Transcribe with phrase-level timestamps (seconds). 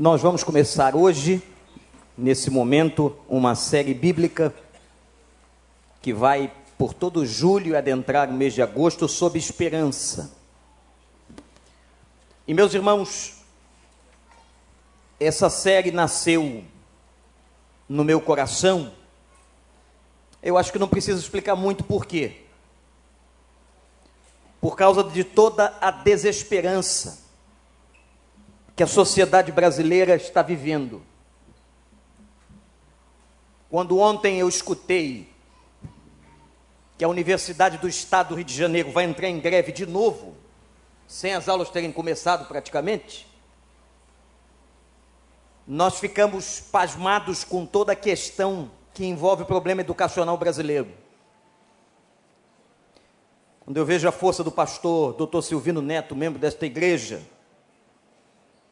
[0.00, 1.42] Nós vamos começar hoje,
[2.16, 4.50] nesse momento, uma série bíblica
[6.00, 10.34] que vai por todo julho e adentrar o mês de agosto sob esperança.
[12.48, 13.42] E meus irmãos,
[15.20, 16.64] essa série nasceu
[17.86, 18.94] no meu coração.
[20.42, 22.46] Eu acho que não preciso explicar muito por quê.
[24.62, 27.29] Por causa de toda a desesperança
[28.80, 31.02] que a sociedade brasileira está vivendo.
[33.68, 35.28] Quando ontem eu escutei
[36.96, 40.34] que a Universidade do Estado do Rio de Janeiro vai entrar em greve de novo,
[41.06, 43.28] sem as aulas terem começado praticamente,
[45.66, 50.88] nós ficamos pasmados com toda a questão que envolve o problema educacional brasileiro.
[53.60, 55.42] Quando eu vejo a força do pastor Dr.
[55.42, 57.20] Silvino Neto, membro desta igreja,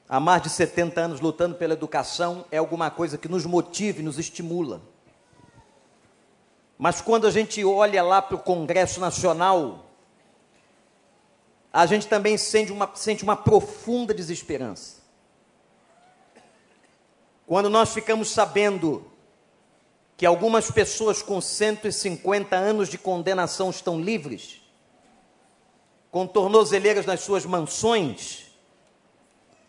[0.08, 4.02] há mais de 70 anos lutando pela educação, é alguma coisa que nos motiva e
[4.02, 4.80] nos estimula.
[6.78, 9.86] Mas quando a gente olha lá para o Congresso Nacional,
[11.72, 14.98] a gente também sente uma, sente uma profunda desesperança.
[17.46, 19.04] Quando nós ficamos sabendo
[20.16, 24.60] que algumas pessoas com 150 anos de condenação estão livres,
[26.10, 28.47] com tornozeleiras nas suas mansões,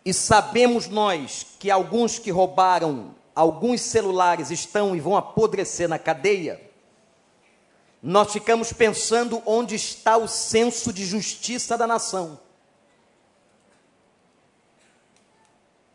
[0.06, 6.62] e sabemos nós que alguns que roubaram alguns celulares estão e vão apodrecer na cadeia,
[8.04, 12.38] nós ficamos pensando onde está o senso de justiça da nação.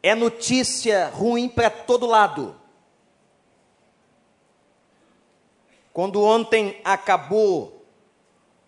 [0.02, 2.58] É notícia ruim para todo lado.
[5.92, 7.86] Quando ontem acabou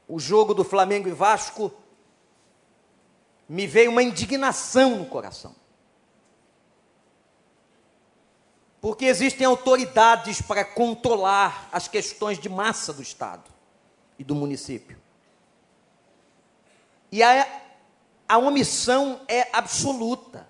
[0.07, 1.73] o jogo do Flamengo e Vasco,
[3.49, 5.55] me veio uma indignação no coração.
[8.81, 13.51] Porque existem autoridades para controlar as questões de massa do Estado
[14.19, 14.97] e do município.
[17.11, 17.63] E a,
[18.29, 20.47] a omissão é absoluta.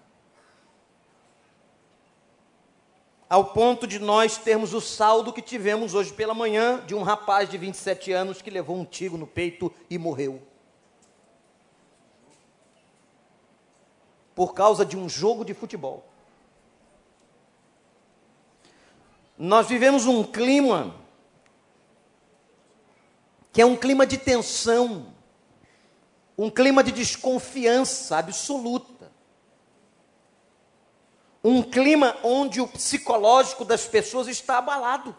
[3.29, 7.49] Ao ponto de nós termos o saldo que tivemos hoje pela manhã de um rapaz
[7.49, 10.41] de 27 anos que levou um tiro no peito e morreu.
[14.37, 16.05] Por causa de um jogo de futebol.
[19.39, 20.95] Nós vivemos um clima
[23.51, 25.11] que é um clima de tensão,
[26.37, 29.11] um clima de desconfiança absoluta.
[31.43, 35.17] Um clima onde o psicológico das pessoas está abalado.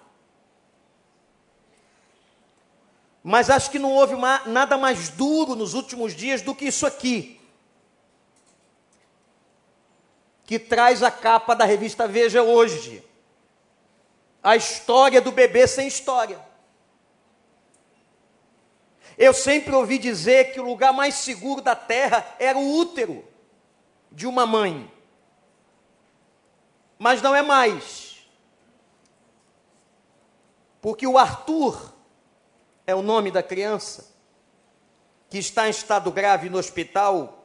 [3.23, 4.13] Mas acho que não houve
[4.45, 7.36] nada mais duro nos últimos dias do que isso aqui.
[10.47, 13.03] Que traz a capa da revista Veja hoje.
[14.41, 16.39] A história do bebê sem história.
[19.17, 23.27] Eu sempre ouvi dizer que o lugar mais seguro da terra era o útero
[24.09, 24.89] de uma mãe.
[26.97, 28.25] Mas não é mais.
[30.79, 31.93] Porque o Arthur
[32.85, 34.15] é o nome da criança
[35.29, 37.36] que está em estado grave no hospital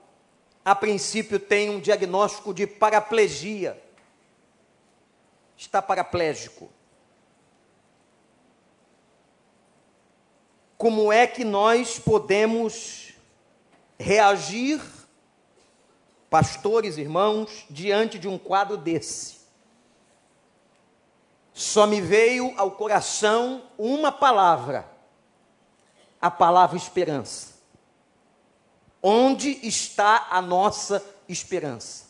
[0.64, 3.82] a princípio tem um diagnóstico de paraplegia.
[5.56, 6.70] Está paraplégico.
[10.76, 13.14] Como é que nós podemos
[13.98, 14.80] reagir,
[16.28, 19.42] pastores, irmãos, diante de um quadro desse?
[21.52, 24.88] Só me veio ao coração uma palavra,
[26.20, 27.51] a palavra esperança.
[29.02, 32.04] Onde está a nossa esperança?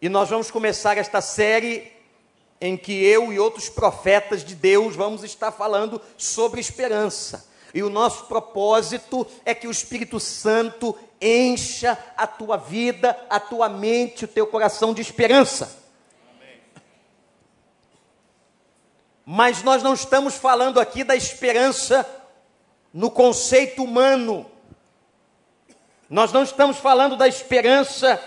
[0.00, 1.90] E nós vamos começar esta série
[2.60, 7.48] em que eu e outros profetas de Deus vamos estar falando sobre esperança.
[7.74, 13.68] E o nosso propósito é que o Espírito Santo encha a tua vida, a tua
[13.68, 15.82] mente, o teu coração de esperança.
[19.26, 22.06] Mas nós não estamos falando aqui da esperança
[22.94, 24.48] no conceito humano.
[26.08, 28.22] Nós não estamos falando da esperança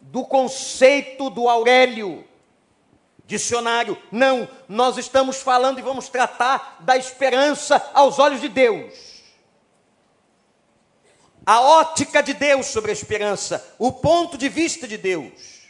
[0.00, 2.26] do conceito do Aurélio,
[3.26, 4.00] dicionário.
[4.10, 8.94] Não, nós estamos falando e vamos tratar da esperança aos olhos de Deus.
[11.44, 15.66] A ótica de Deus sobre a esperança, o ponto de vista de Deus.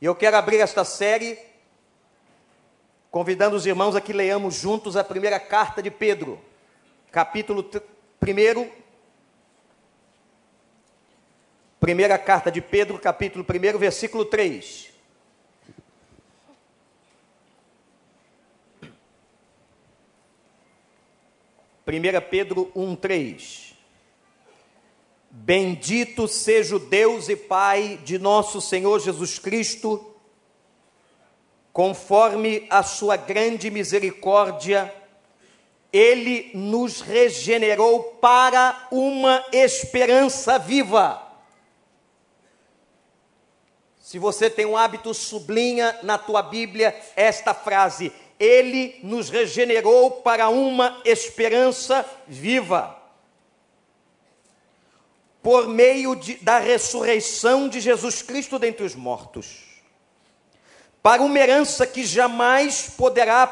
[0.00, 1.47] E eu quero abrir esta série
[3.10, 6.40] convidando os irmãos a que leamos juntos a primeira carta de Pedro,
[7.10, 7.68] capítulo
[8.22, 8.88] 1,
[11.80, 14.92] Primeira carta de Pedro, capítulo 1, versículo 3.
[21.84, 23.74] Primeira Pedro 1, 3.
[25.30, 30.07] Bendito seja o Deus e Pai de nosso Senhor Jesus Cristo,
[31.72, 34.92] conforme a sua grande misericórdia,
[35.92, 41.22] ele nos regenerou para uma esperança viva.
[44.00, 50.48] Se você tem um hábito, sublinha na tua Bíblia esta frase: Ele nos regenerou para
[50.48, 52.96] uma esperança viva.
[55.42, 59.67] Por meio de, da ressurreição de Jesus Cristo dentre os mortos,
[61.08, 63.46] para uma herança que jamais poderá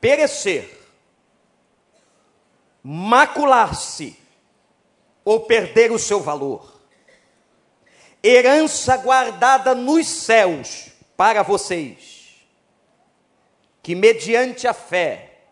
[0.00, 0.80] perecer,
[2.82, 4.18] macular-se
[5.22, 6.80] ou perder o seu valor.
[8.24, 10.86] Herança guardada nos céus
[11.18, 12.46] para vocês,
[13.82, 15.42] que mediante a fé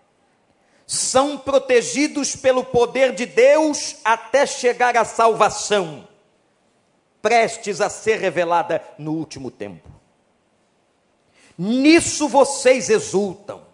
[0.87, 6.09] são protegidos pelo poder de Deus até chegar à salvação,
[7.21, 9.94] prestes a ser revelada no último tempo.
[11.57, 13.65] Nisso vocês exultam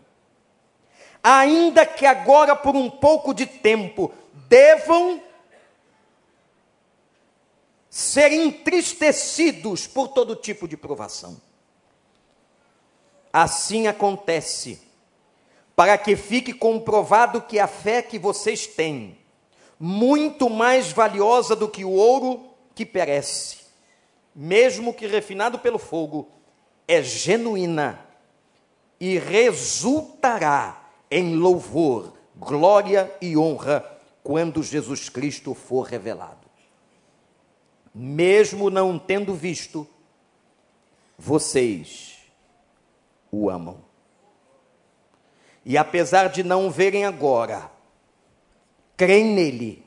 [1.22, 4.12] ainda que agora por um pouco de tempo
[4.48, 5.22] devam
[7.88, 11.40] ser entristecidos por todo tipo de provação.
[13.32, 14.80] Assim acontece,
[15.76, 19.18] para que fique comprovado que a fé que vocês têm,
[19.78, 23.58] muito mais valiosa do que o ouro que perece,
[24.34, 26.28] mesmo que refinado pelo fogo,
[26.90, 28.04] é genuína
[28.98, 33.84] e resultará em louvor, glória e honra
[34.24, 36.48] quando Jesus Cristo for revelado.
[37.94, 39.86] Mesmo não tendo visto,
[41.16, 42.18] vocês
[43.30, 43.78] o amam.
[45.64, 47.70] E apesar de não verem agora,
[48.96, 49.86] creem nele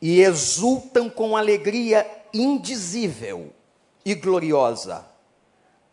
[0.00, 2.04] e exultam com alegria
[2.34, 3.52] indizível
[4.04, 5.11] e gloriosa,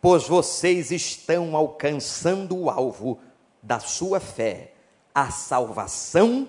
[0.02, 3.20] pois vocês estão alcançando o alvo
[3.62, 4.74] da sua fé
[5.14, 6.48] a salvação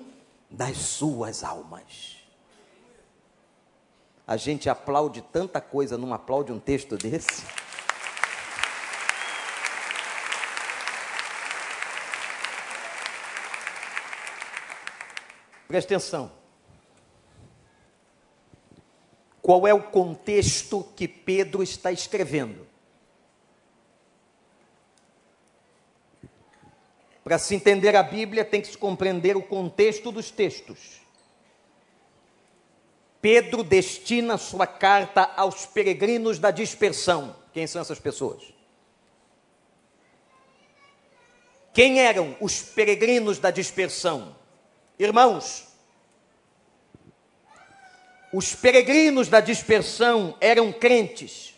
[0.49, 2.19] das suas almas.
[4.27, 7.43] A gente aplaude tanta coisa, não aplaude um texto desse?
[15.67, 16.31] Presta atenção.
[19.43, 22.70] Qual é o contexto que Pedro está escrevendo?
[27.31, 31.01] Para se entender a Bíblia, tem que se compreender o contexto dos textos.
[33.23, 37.37] Pedro destina sua carta aos peregrinos da dispersão.
[37.53, 38.53] Quem são essas pessoas?
[41.73, 44.35] Quem eram os peregrinos da dispersão?
[44.99, 45.69] Irmãos,
[48.33, 51.55] os peregrinos da dispersão eram crentes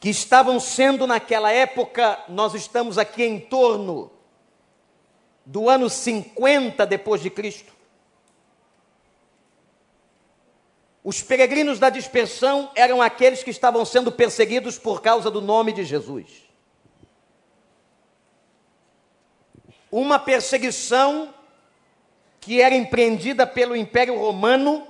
[0.00, 4.10] que estavam sendo naquela época, nós estamos aqui em torno
[5.44, 7.72] do ano 50 depois de Cristo.
[11.02, 15.84] Os peregrinos da dispersão eram aqueles que estavam sendo perseguidos por causa do nome de
[15.84, 16.44] Jesus.
[19.90, 21.34] Uma perseguição
[22.40, 24.86] que era empreendida pelo Império Romano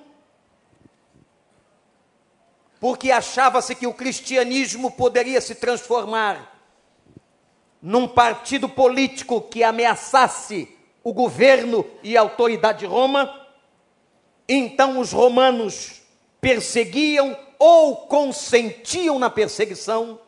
[2.80, 6.56] porque achava-se que o cristianismo poderia se transformar
[7.82, 10.68] num partido político que ameaçasse
[11.02, 13.46] o governo e a autoridade de Roma.
[14.48, 16.02] Então os romanos
[16.40, 20.20] perseguiam ou consentiam na perseguição.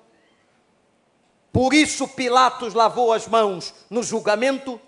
[1.53, 4.81] Por isso Pilatos lavou as mãos no julgamento.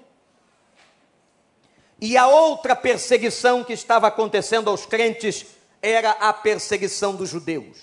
[2.01, 5.47] E a outra perseguição que estava acontecendo aos crentes
[5.83, 7.79] era a perseguição dos judeus.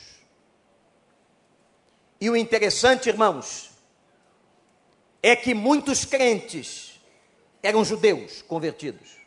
[2.22, 3.70] E o interessante, irmãos,
[5.22, 7.00] é que muitos crentes
[7.62, 9.18] eram judeus convertidos.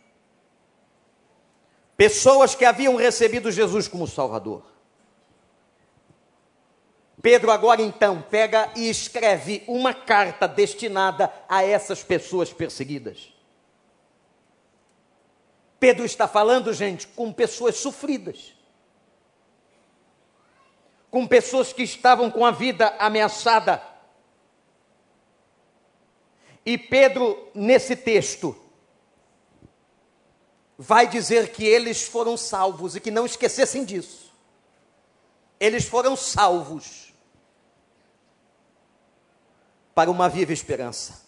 [1.96, 4.64] Pessoas que haviam recebido Jesus como Salvador.
[7.20, 13.32] Pedro agora então pega e escreve uma carta destinada a essas pessoas perseguidas.
[15.78, 18.54] Pedro está falando, gente, com pessoas sofridas
[21.12, 23.82] com pessoas que estavam com a vida ameaçada.
[26.64, 28.56] E Pedro, nesse texto,
[30.78, 34.32] vai dizer que eles foram salvos e que não esquecessem disso.
[35.60, 37.12] Eles foram salvos
[39.94, 41.26] para uma viva esperança.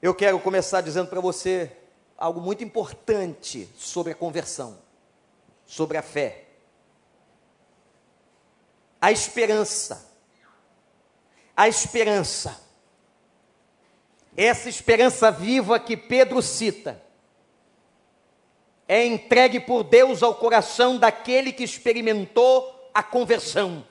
[0.00, 1.70] Eu quero começar dizendo para você
[2.16, 4.78] algo muito importante sobre a conversão,
[5.70, 6.46] sobre a fé.
[9.00, 10.10] A esperança.
[11.56, 12.70] A esperança
[14.36, 17.02] essa esperança viva que Pedro cita
[18.88, 23.86] é entregue por Deus ao coração daquele que experimentou a conversão.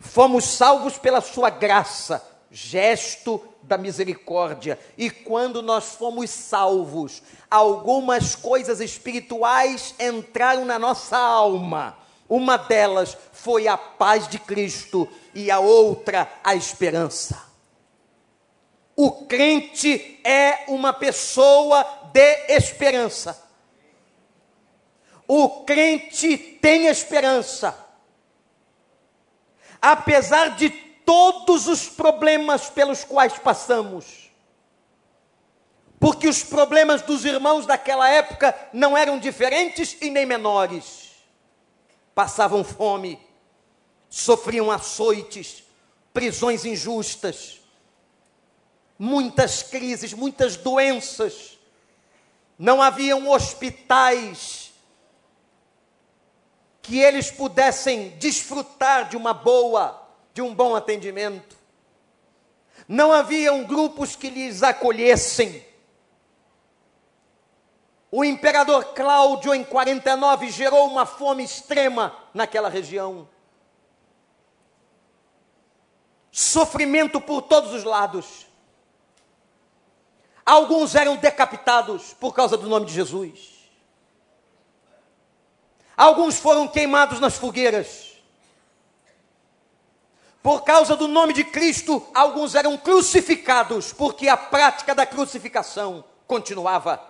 [0.00, 4.78] Fomos salvos pela sua graça, gesto da misericórdia.
[4.96, 7.20] E quando nós fomos salvos,
[7.50, 11.98] algumas coisas espirituais entraram na nossa alma.
[12.28, 17.42] Uma delas foi a paz de Cristo e a outra a esperança.
[18.96, 23.42] O crente é uma pessoa de esperança.
[25.26, 27.76] O crente tem esperança.
[29.82, 34.30] Apesar de todos os problemas pelos quais passamos.
[35.98, 41.12] Porque os problemas dos irmãos daquela época não eram diferentes e nem menores.
[42.14, 43.18] Passavam fome,
[44.08, 45.64] sofriam açoites,
[46.12, 47.64] prisões injustas
[48.98, 51.58] muitas crises, muitas doenças.
[52.58, 54.72] Não haviam hospitais
[56.80, 60.03] que eles pudessem desfrutar de uma boa,
[60.34, 61.56] de um bom atendimento.
[62.88, 65.64] Não haviam grupos que lhes acolhessem.
[68.10, 73.28] O imperador Cláudio, em 49, gerou uma fome extrema naquela região.
[76.30, 78.46] Sofrimento por todos os lados.
[80.44, 83.54] Alguns eram decapitados por causa do nome de Jesus.
[85.96, 88.13] Alguns foram queimados nas fogueiras.
[90.44, 97.02] Por causa do nome de Cristo, alguns eram crucificados, porque a prática da crucificação continuava.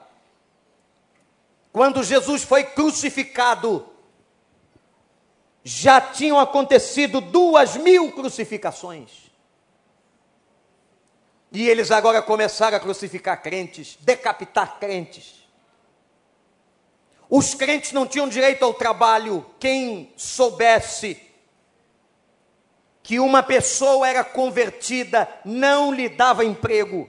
[1.72, 3.88] Quando Jesus foi crucificado,
[5.64, 9.32] já tinham acontecido duas mil crucificações.
[11.50, 15.42] E eles agora começaram a crucificar crentes, decapitar crentes.
[17.28, 19.44] Os crentes não tinham direito ao trabalho.
[19.58, 21.33] Quem soubesse
[23.04, 27.08] que uma pessoa era convertida não lhe dava emprego.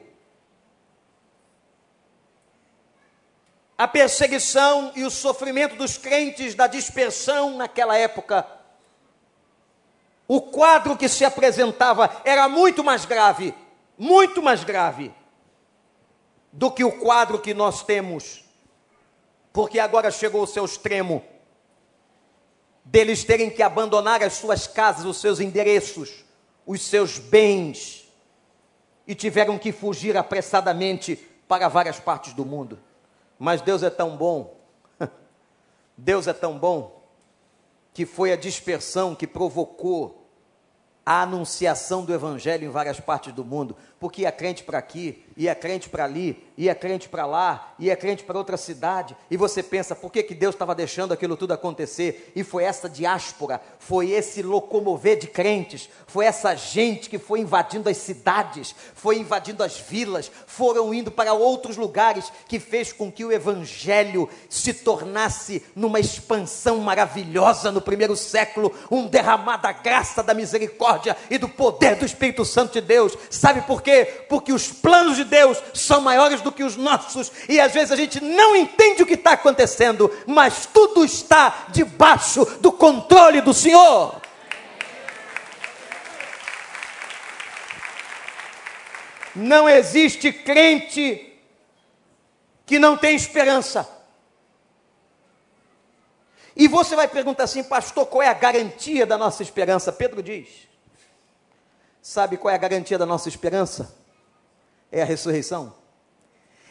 [3.75, 8.45] A perseguição e o sofrimento dos crentes da dispersão naquela época.
[10.27, 13.55] O quadro que se apresentava era muito mais grave
[13.97, 15.13] muito mais grave
[16.51, 18.43] do que o quadro que nós temos,
[19.51, 21.23] porque agora chegou o seu extremo
[22.85, 26.23] deles terem que abandonar as suas casas, os seus endereços,
[26.65, 28.07] os seus bens,
[29.07, 31.15] e tiveram que fugir apressadamente
[31.47, 32.79] para várias partes do mundo.
[33.37, 34.55] Mas Deus é tão bom,
[35.97, 37.03] Deus é tão bom,
[37.93, 40.27] que foi a dispersão que provocou
[41.05, 45.53] a anunciação do evangelho em várias partes do mundo, porque ia crente para aqui, ia
[45.53, 49.93] crente para ali, ia crente para lá, ia crente para outra cidade, e você pensa,
[49.95, 52.31] por que, que Deus estava deixando aquilo tudo acontecer?
[52.35, 57.89] E foi essa diáspora, foi esse locomover de crentes, foi essa gente que foi invadindo
[57.89, 63.25] as cidades, foi invadindo as vilas, foram indo para outros lugares, que fez com que
[63.25, 70.33] o evangelho se tornasse numa expansão maravilhosa no primeiro século, um derramar da graça, da
[70.33, 73.17] misericórdia e do poder do Espírito Santo de Deus.
[73.29, 73.84] Sabe por quê?
[74.27, 77.95] Porque os planos de Deus são maiores do que os nossos, e às vezes a
[77.95, 84.21] gente não entende o que está acontecendo, mas tudo está debaixo do controle do Senhor.
[89.35, 91.33] Não existe crente
[92.65, 93.87] que não tem esperança.
[96.55, 99.91] E você vai perguntar assim, pastor, qual é a garantia da nossa esperança?
[99.91, 100.47] Pedro diz:
[102.07, 103.97] Sabe qual é a garantia da nossa esperança?
[104.91, 105.73] É a ressurreição.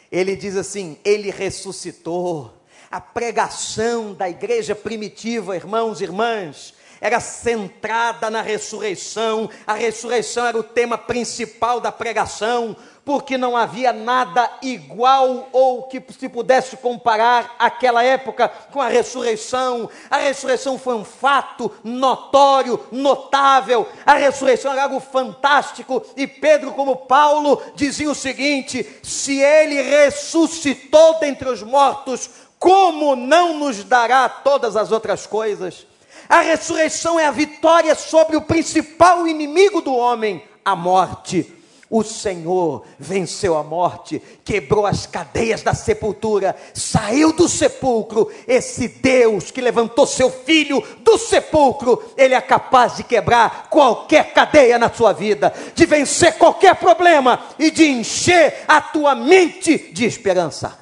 [0.09, 2.53] Ele diz assim: Ele ressuscitou.
[2.89, 10.57] A pregação da igreja primitiva, irmãos e irmãs, era centrada na ressurreição, a ressurreição era
[10.57, 12.75] o tema principal da pregação,
[13.05, 19.87] porque não havia nada igual ou que se pudesse comparar aquela época com a ressurreição.
[20.09, 23.87] A ressurreição foi um fato notório, notável.
[24.03, 26.03] A ressurreição era algo fantástico.
[26.17, 33.59] E Pedro, como Paulo, dizia o seguinte: se ele ressuscitou dentre os mortos, como não
[33.59, 35.85] nos dará todas as outras coisas?
[36.27, 41.53] A ressurreição é a vitória sobre o principal inimigo do homem, a morte.
[41.87, 48.31] O Senhor venceu a morte, quebrou as cadeias da sepultura, saiu do sepulcro.
[48.47, 54.79] Esse Deus que levantou seu filho do sepulcro, ele é capaz de quebrar qualquer cadeia
[54.79, 60.79] na sua vida, de vencer qualquer problema e de encher a tua mente de esperança.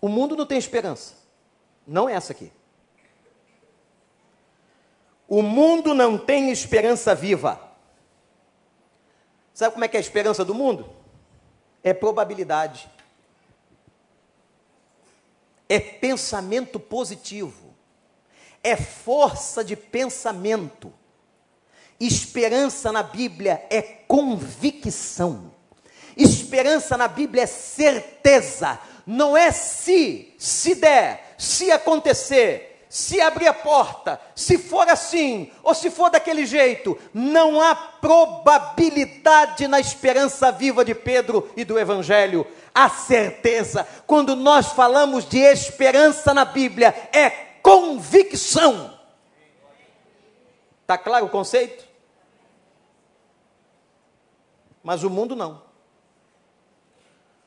[0.00, 1.14] O mundo não tem esperança,
[1.86, 2.50] não é essa aqui.
[5.32, 7.58] O mundo não tem esperança viva.
[9.54, 10.94] Sabe como é que é a esperança do mundo?
[11.82, 12.86] É probabilidade.
[15.70, 17.72] É pensamento positivo.
[18.62, 20.92] É força de pensamento.
[21.98, 25.50] Esperança na Bíblia é convicção.
[26.14, 28.78] Esperança na Bíblia é certeza.
[29.06, 35.74] Não é se, se der, se acontecer se abrir a porta, se for assim, ou
[35.74, 42.46] se for daquele jeito, não há probabilidade na esperança viva de Pedro e do Evangelho.
[42.74, 47.30] A certeza, quando nós falamos de esperança na Bíblia, é
[47.62, 48.92] convicção.
[50.82, 51.88] Está claro o conceito?
[54.84, 55.62] Mas o mundo não.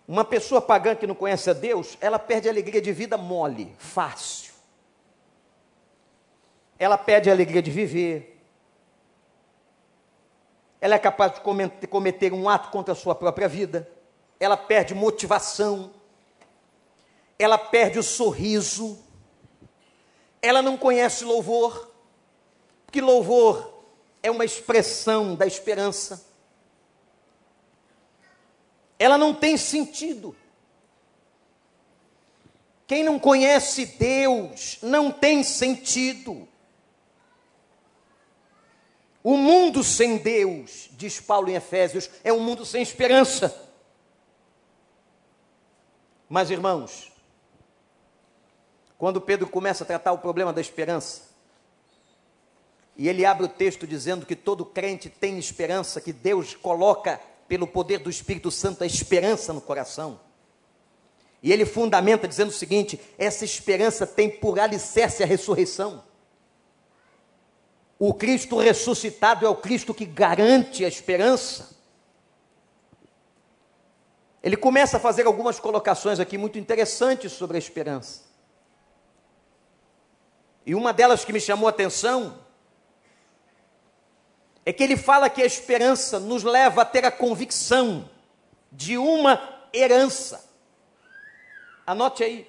[0.08, 3.72] Uma pessoa pagã que não conhece a Deus, ela perde a alegria de vida mole,
[3.78, 4.45] fácil
[6.77, 8.36] ela perde a alegria de viver,
[10.79, 13.89] ela é capaz de cometer um ato contra a sua própria vida,
[14.39, 15.91] ela perde motivação,
[17.39, 19.00] ela perde o sorriso,
[20.41, 21.91] ela não conhece louvor,
[22.86, 23.74] porque louvor
[24.22, 26.25] é uma expressão da esperança.
[28.98, 30.36] Ela não tem sentido.
[32.88, 36.48] Quem não conhece Deus não tem sentido.
[39.25, 43.59] O mundo sem Deus, diz Paulo em Efésios, é um mundo sem esperança.
[46.29, 47.11] Mas, irmãos,
[49.00, 51.24] quando Pedro começa a tratar o problema da esperança,
[52.96, 57.66] e ele abre o texto dizendo que todo crente tem esperança, que Deus coloca pelo
[57.66, 60.20] poder do Espírito Santo a esperança no coração.
[61.42, 66.03] E ele fundamenta dizendo o seguinte: essa esperança tem por alicerce a ressurreição.
[67.98, 71.75] O Cristo ressuscitado é o Cristo que garante a esperança.
[74.44, 78.22] Ele começa a fazer algumas colocações aqui muito interessantes sobre a esperança.
[80.66, 82.38] E uma delas que me chamou a atenção
[84.66, 88.10] é que ele fala que a esperança nos leva a ter a convicção
[88.72, 90.44] de uma herança.
[91.86, 92.48] Anote aí.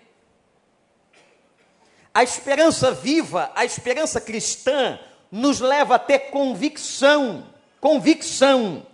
[2.12, 4.98] A esperança viva, a esperança cristã,
[5.30, 7.46] nos leva a ter convicção,
[7.80, 8.86] convicção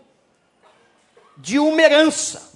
[1.37, 2.53] de uma herança.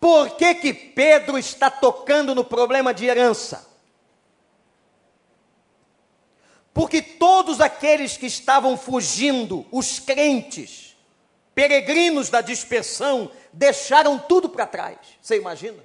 [0.00, 3.66] Por que, que Pedro está tocando no problema de herança?
[6.72, 10.96] Porque todos aqueles que estavam fugindo, os crentes,
[11.52, 14.98] peregrinos da dispersão, deixaram tudo para trás.
[15.20, 15.84] Você imagina?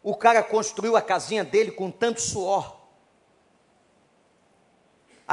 [0.00, 2.81] O cara construiu a casinha dele com tanto suor.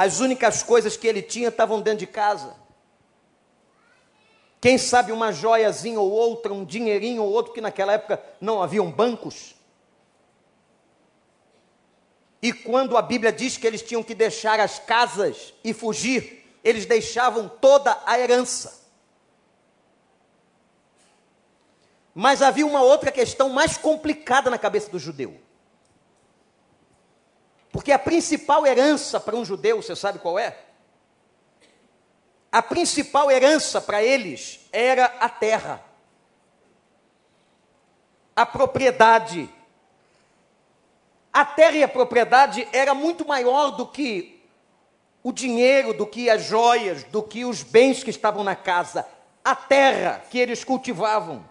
[0.00, 2.56] As únicas coisas que ele tinha estavam dentro de casa.
[4.58, 8.90] Quem sabe uma joiazinha ou outra, um dinheirinho ou outro, que naquela época não haviam
[8.90, 9.54] bancos.
[12.40, 16.86] E quando a Bíblia diz que eles tinham que deixar as casas e fugir, eles
[16.86, 18.82] deixavam toda a herança.
[22.14, 25.38] Mas havia uma outra questão mais complicada na cabeça do judeu.
[27.72, 30.56] Porque a principal herança para um judeu, você sabe qual é?
[32.50, 35.80] A principal herança para eles era a terra,
[38.34, 39.48] a propriedade.
[41.32, 44.42] A terra e a propriedade era muito maior do que
[45.22, 49.06] o dinheiro, do que as joias, do que os bens que estavam na casa.
[49.44, 51.48] A terra que eles cultivavam.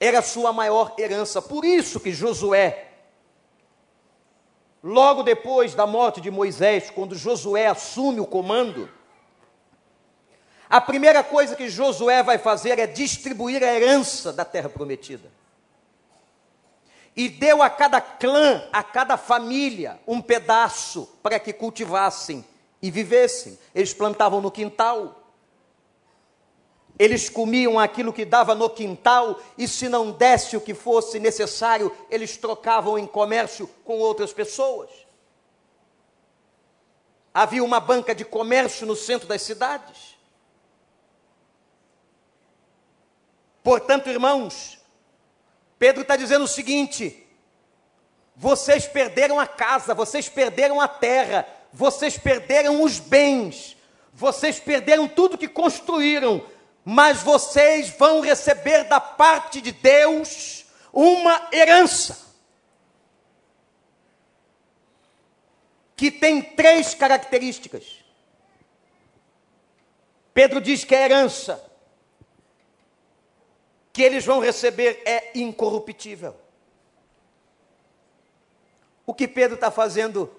[0.00, 1.42] era a sua maior herança.
[1.42, 2.89] Por isso que Josué,
[4.82, 8.88] logo depois da morte de Moisés, quando Josué assume o comando,
[10.68, 15.28] a primeira coisa que Josué vai fazer é distribuir a herança da terra prometida.
[17.16, 22.44] E deu a cada clã, a cada família, um pedaço para que cultivassem
[22.80, 23.58] e vivessem.
[23.74, 25.19] Eles plantavam no quintal,
[27.00, 31.90] eles comiam aquilo que dava no quintal, e se não desse o que fosse necessário,
[32.10, 34.90] eles trocavam em comércio com outras pessoas.
[37.32, 40.14] Havia uma banca de comércio no centro das cidades.
[43.62, 44.78] Portanto, irmãos,
[45.78, 47.26] Pedro está dizendo o seguinte:
[48.36, 53.74] vocês perderam a casa, vocês perderam a terra, vocês perderam os bens,
[54.12, 56.44] vocês perderam tudo que construíram,
[56.84, 62.30] mas vocês vão receber da parte de Deus uma herança.
[65.94, 68.02] Que tem três características.
[70.32, 71.70] Pedro diz que a herança
[73.92, 76.34] que eles vão receber é incorruptível.
[79.04, 80.32] O que Pedro está fazendo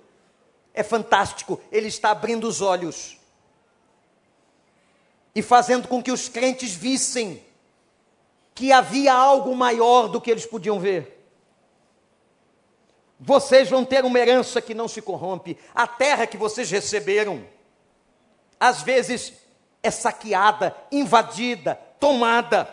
[0.73, 3.20] é fantástico, ele está abrindo os olhos
[5.33, 7.43] e fazendo com que os crentes vissem
[8.53, 11.19] que havia algo maior do que eles podiam ver.
[13.19, 15.57] Vocês vão ter uma herança que não se corrompe.
[15.75, 17.45] A terra que vocês receberam,
[18.59, 19.33] às vezes
[19.83, 22.67] é saqueada, invadida, tomada,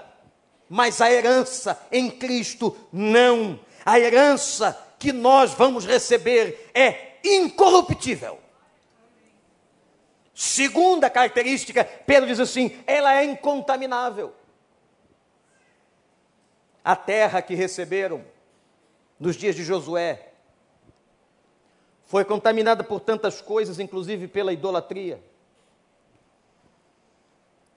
[0.68, 3.60] mas a herança em Cristo não.
[3.84, 8.38] A herança que nós vamos receber é incorruptível.
[10.38, 14.32] Segunda característica, Pedro diz assim: ela é incontaminável.
[16.84, 18.24] A terra que receberam
[19.18, 20.30] nos dias de Josué
[22.04, 25.20] foi contaminada por tantas coisas, inclusive pela idolatria.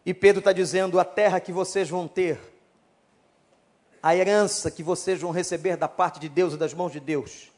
[0.06, 2.40] E Pedro está dizendo: a terra que vocês vão ter,
[4.04, 7.52] a herança que vocês vão receber da parte de Deus e das mãos de Deus,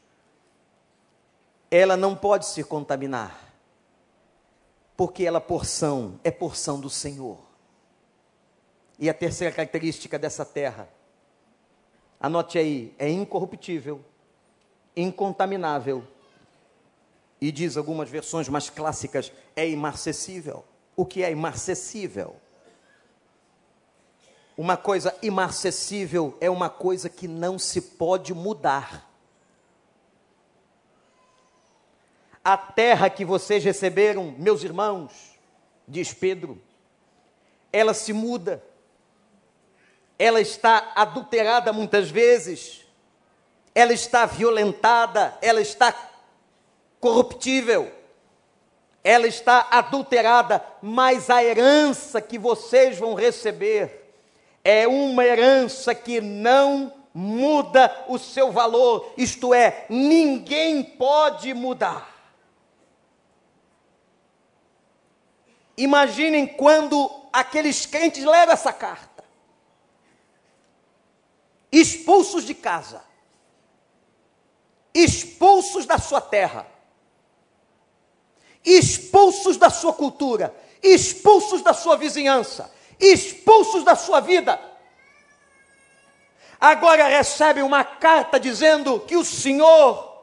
[1.70, 3.44] ela não pode se contaminar
[4.96, 7.38] porque ela porção é porção do Senhor.
[8.98, 10.88] E a terceira característica dessa terra,
[12.20, 14.04] anote aí, é incorruptível,
[14.96, 16.04] incontaminável
[17.40, 20.64] e diz algumas versões mais clássicas, é imarcessível.
[20.96, 22.36] O que é imarcessível?
[24.56, 29.10] Uma coisa imarcessível é uma coisa que não se pode mudar.
[32.44, 35.10] A terra que vocês receberam, meus irmãos,
[35.88, 36.60] diz Pedro,
[37.72, 38.62] ela se muda,
[40.18, 42.84] ela está adulterada muitas vezes,
[43.74, 45.94] ela está violentada, ela está
[47.00, 47.90] corruptível,
[49.02, 54.12] ela está adulterada, mas a herança que vocês vão receber
[54.62, 62.13] é uma herança que não muda o seu valor, isto é, ninguém pode mudar.
[65.76, 69.24] Imaginem quando aqueles crentes leram essa carta,
[71.72, 73.02] expulsos de casa,
[74.94, 76.66] expulsos da sua terra,
[78.64, 84.60] expulsos da sua cultura, expulsos da sua vizinhança, expulsos da sua vida.
[86.60, 90.13] Agora recebem uma carta dizendo que o Senhor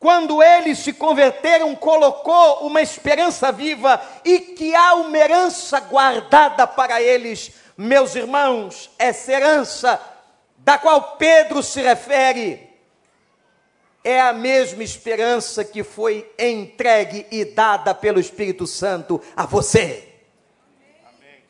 [0.00, 7.02] quando eles se converteram, colocou uma esperança viva e que há uma herança guardada para
[7.02, 7.52] eles.
[7.76, 10.00] Meus irmãos, essa herança
[10.58, 12.68] da qual Pedro se refere
[14.04, 20.08] é a mesma esperança que foi entregue e dada pelo Espírito Santo a você.
[21.04, 21.42] Amém.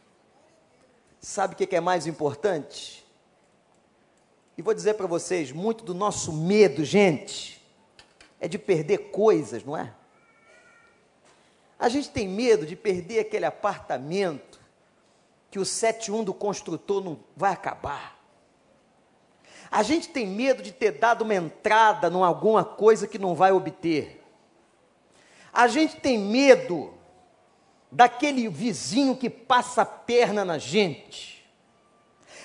[1.21, 3.07] Sabe o que é mais importante?
[4.57, 7.58] E vou dizer para vocês: muito do nosso medo, gente
[8.40, 9.92] é de perder coisas, não é?
[11.79, 14.61] A gente tem medo de perder aquele apartamento
[15.51, 18.18] que o 71 do construtor não vai acabar.
[19.70, 23.53] A gente tem medo de ter dado uma entrada em alguma coisa que não vai
[23.53, 24.22] obter.
[25.53, 26.94] A gente tem medo
[27.90, 31.46] daquele vizinho que passa a perna na gente.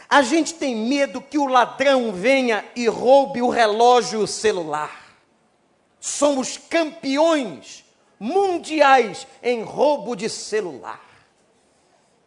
[0.10, 5.03] A gente tem medo que o ladrão venha e roube o relógio celular
[6.06, 7.86] somos campeões
[8.20, 11.02] mundiais em roubo de celular.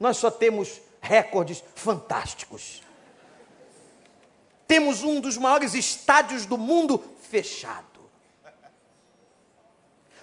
[0.01, 2.83] Nós só temos recordes fantásticos.
[4.67, 8.01] temos um dos maiores estádios do mundo fechado.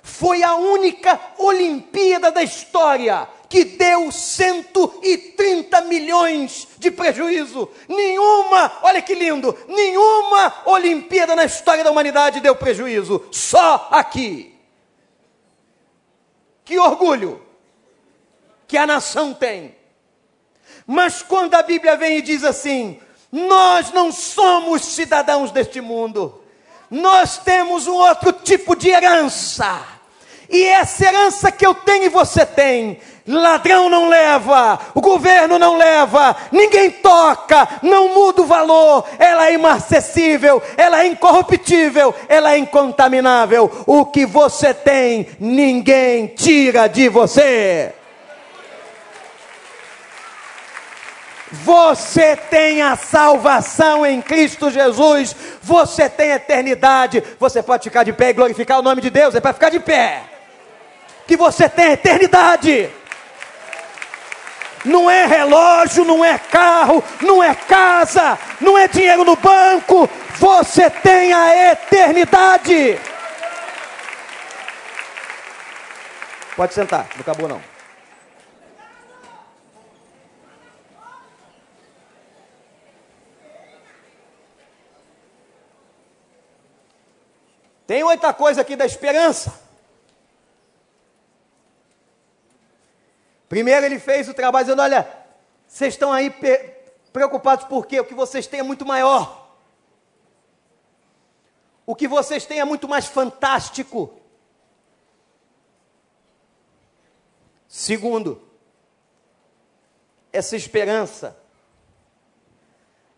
[0.02, 7.70] Foi a única Olimpíada da história que deu 130 milhões de prejuízo.
[7.88, 13.24] Nenhuma, olha que lindo, nenhuma Olimpíada na história da humanidade deu prejuízo.
[13.32, 14.56] Só aqui.
[16.66, 17.46] Que orgulho
[18.68, 19.76] que a nação tem.
[20.88, 23.00] Mas quando a Bíblia vem e diz assim:
[23.32, 26.44] nós não somos cidadãos deste mundo,
[26.90, 29.93] nós temos um outro tipo de herança.
[30.54, 35.76] E essa herança que eu tenho e você tem, ladrão não leva, o governo não
[35.78, 42.60] leva, ninguém toca, não muda o valor, ela é imarcessível, ela é incorruptível, ela é
[42.60, 43.84] incontaminável.
[43.88, 47.92] O que você tem, ninguém tira de você.
[51.52, 57.24] Você tem a salvação em Cristo Jesus, você tem eternidade.
[57.40, 59.80] Você pode ficar de pé e glorificar o nome de Deus, é para ficar de
[59.80, 60.33] pé.
[61.34, 62.92] Que você tem eternidade.
[64.86, 70.08] Não é relógio, não é carro, não é casa, não é dinheiro no banco.
[70.38, 73.00] Você tem a eternidade.
[76.56, 77.62] Pode sentar, não acabou não.
[87.88, 89.63] Tem outra coisa aqui da esperança.
[93.54, 95.08] Primeiro ele fez o trabalho dizendo: olha,
[95.68, 96.34] vocês estão aí
[97.12, 98.00] preocupados por quê?
[98.00, 99.56] O que vocês têm é muito maior.
[101.86, 104.20] O que vocês têm é muito mais fantástico.
[107.68, 108.42] Segundo,
[110.32, 111.38] essa esperança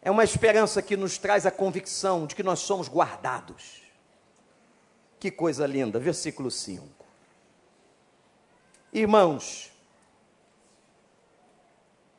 [0.02, 3.84] é uma esperança que nos traz a convicção de que nós somos guardados.
[5.18, 6.86] Que coisa linda, versículo 5.
[8.92, 9.74] Irmãos,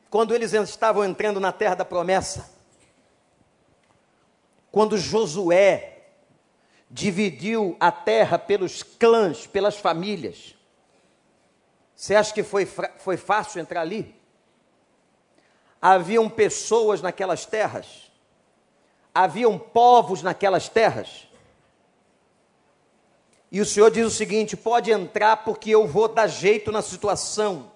[0.09, 2.49] quando eles estavam entrando na terra da promessa,
[4.71, 6.05] quando Josué
[6.89, 10.55] dividiu a terra pelos clãs, pelas famílias,
[11.95, 14.15] você acha que foi, foi fácil entrar ali?
[15.81, 18.11] Haviam pessoas naquelas terras,
[19.13, 21.27] haviam povos naquelas terras,
[23.51, 27.71] e o Senhor diz o seguinte: pode entrar, porque eu vou dar jeito na situação.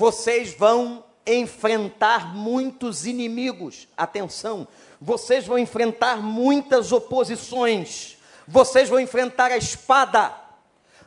[0.00, 4.66] Vocês vão enfrentar muitos inimigos, atenção,
[4.98, 8.16] vocês vão enfrentar muitas oposições,
[8.48, 10.32] vocês vão enfrentar a espada,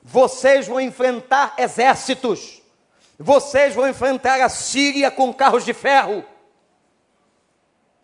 [0.04, 2.62] vocês vão enfrentar exércitos,
[3.18, 6.24] vocês vão enfrentar a Síria com carros de ferro.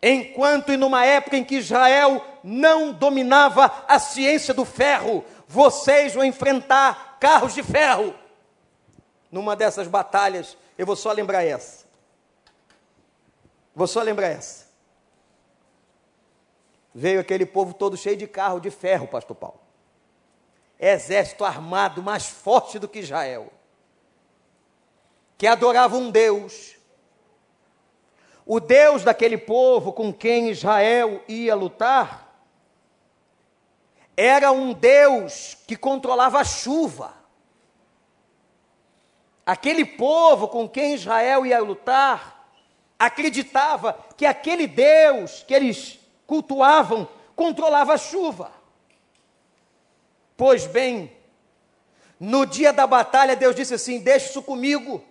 [0.01, 6.25] Enquanto e numa época em que Israel não dominava a ciência do ferro, vocês vão
[6.25, 8.15] enfrentar carros de ferro.
[9.31, 11.85] Numa dessas batalhas, eu vou só lembrar essa.
[13.75, 14.67] Vou só lembrar essa.
[16.93, 19.59] Veio aquele povo todo cheio de carro de ferro, pastor Paulo.
[20.79, 23.51] Exército armado mais forte do que Israel.
[25.37, 26.79] Que adorava um Deus
[28.51, 32.33] o Deus daquele povo com quem Israel ia lutar
[34.17, 37.13] era um Deus que controlava a chuva.
[39.49, 42.51] Aquele povo com quem Israel ia lutar
[42.97, 48.51] acreditava que aquele Deus que eles cultuavam controlava a chuva.
[50.35, 51.11] Pois bem,
[52.19, 55.03] no dia da batalha, Deus disse assim: Deixe isso comigo.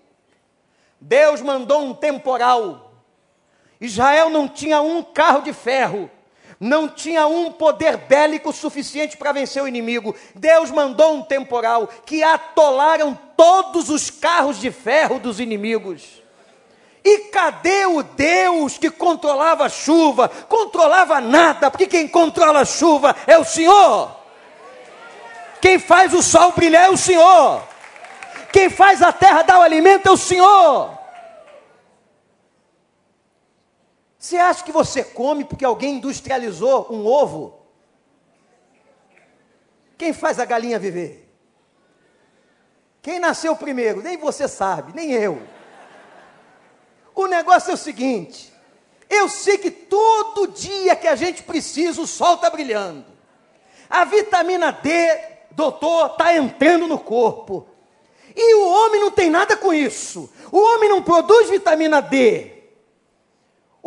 [1.01, 2.89] Deus mandou um temporal
[3.81, 6.11] Israel não tinha um carro de ferro,
[6.61, 10.15] não tinha um poder bélico suficiente para vencer o inimigo.
[10.35, 16.23] Deus mandou um temporal que atolaram todos os carros de ferro dos inimigos.
[17.05, 20.29] E cadê o Deus que controlava a chuva?
[20.29, 24.11] Controlava nada, porque quem controla a chuva é o Senhor.
[25.61, 27.63] Quem faz o sol brilhar é o Senhor.
[28.53, 30.98] Quem faz a terra dar o alimento é o Senhor.
[34.19, 37.57] Você acha que você come porque alguém industrializou um ovo?
[39.97, 41.33] Quem faz a galinha viver?
[43.01, 44.03] Quem nasceu primeiro?
[44.03, 45.41] Nem você sabe, nem eu.
[47.15, 48.53] O negócio é o seguinte:
[49.09, 53.07] eu sei que todo dia que a gente precisa, o sol está brilhando.
[53.89, 55.19] A vitamina D,
[55.53, 57.67] doutor, está entrando no corpo.
[58.37, 60.31] E o homem não tem nada com isso.
[60.53, 62.58] O homem não produz vitamina D.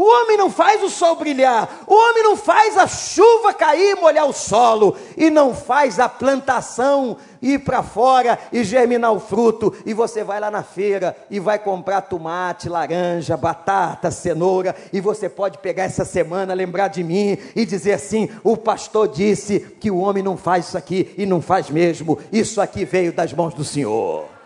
[0.02, 4.26] O homem não faz o sol brilhar, o homem não faz a chuva cair molhar
[4.26, 9.72] o solo, e não faz a plantação ir para fora e germinar o fruto.
[9.86, 15.30] E você vai lá na feira e vai comprar tomate, laranja, batata, cenoura, e você
[15.30, 20.00] pode pegar essa semana, lembrar de mim e dizer assim: o pastor disse que o
[20.00, 23.64] homem não faz isso aqui e não faz mesmo, isso aqui veio das mãos do
[23.64, 24.41] Senhor.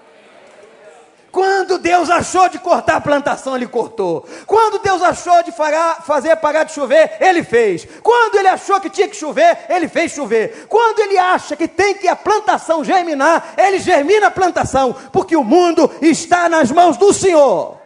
[1.35, 4.25] Quando Deus achou de cortar a plantação, Ele cortou.
[4.47, 7.85] Quando Deus achou de fazer parar de chover, Ele fez.
[8.01, 10.65] Quando Ele achou que tinha que chover, Ele fez chover.
[10.67, 15.43] Quando Ele acha que tem que a plantação germinar, Ele germina a plantação, porque o
[15.43, 17.81] mundo está nas mãos do Senhor.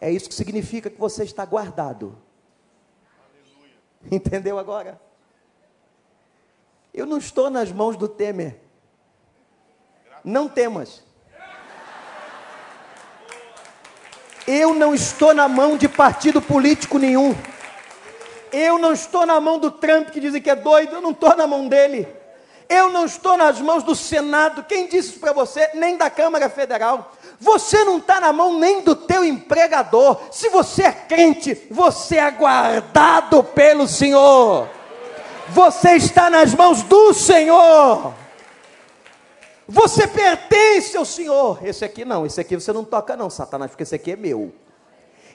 [0.00, 2.16] É isso que significa que você está guardado.
[4.10, 4.98] Entendeu agora?
[6.94, 8.58] Eu não estou nas mãos do Temer.
[10.24, 11.09] Não temas.
[14.52, 17.36] Eu não estou na mão de partido político nenhum.
[18.52, 21.36] Eu não estou na mão do Trump que dizem que é doido, eu não estou
[21.36, 22.08] na mão dele.
[22.68, 25.70] Eu não estou nas mãos do Senado, quem disse isso para você?
[25.74, 27.12] Nem da Câmara Federal.
[27.38, 30.20] Você não está na mão nem do teu empregador.
[30.32, 34.68] Se você é crente, você é guardado pelo Senhor.
[35.50, 38.14] Você está nas mãos do Senhor.
[39.70, 41.64] Você pertence ao Senhor.
[41.64, 44.52] Esse aqui não, esse aqui você não toca, não, Satanás, porque esse aqui é meu.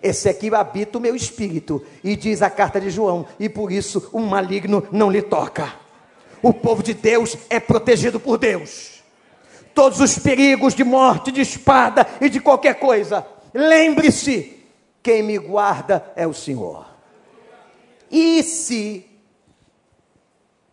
[0.03, 1.81] Esse aqui habita o meu espírito.
[2.03, 5.73] E diz a carta de João: e por isso o maligno não lhe toca.
[6.43, 9.01] O povo de Deus é protegido por Deus.
[9.73, 13.25] Todos os perigos de morte, de espada e de qualquer coisa.
[13.53, 14.59] Lembre-se:
[15.01, 16.85] quem me guarda é o Senhor.
[18.11, 19.09] E se.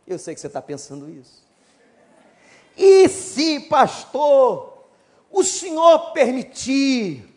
[0.04, 1.41] Eu sei que você está pensando isso.
[2.84, 4.88] E se, pastor,
[5.30, 7.32] o senhor permitir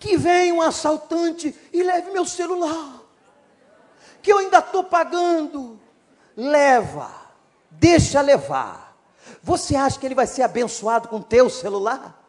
[0.00, 3.04] que venha um assaltante e leve meu celular,
[4.20, 5.78] que eu ainda estou pagando,
[6.36, 7.08] leva,
[7.70, 8.98] deixa levar.
[9.44, 12.20] Você acha que ele vai ser abençoado com teu celular?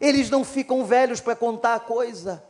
[0.00, 2.44] Eles não ficam velhos para contar a coisa.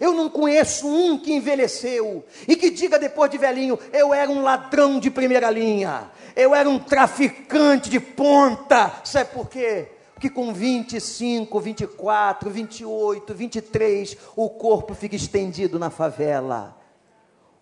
[0.00, 4.42] Eu não conheço um que envelheceu e que diga depois de velhinho: eu era um
[4.42, 9.00] ladrão de primeira linha, eu era um traficante de ponta.
[9.04, 9.88] Sabe por quê?
[10.14, 16.76] Porque com 25, 24, 28, 23, o corpo fica estendido na favela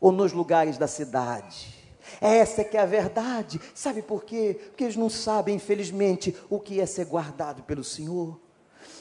[0.01, 1.75] ou nos lugares da cidade.
[2.21, 3.61] Essa é que é a verdade.
[3.75, 4.59] Sabe por quê?
[4.69, 8.41] Porque eles não sabem, infelizmente, o que é ser guardado pelo Senhor.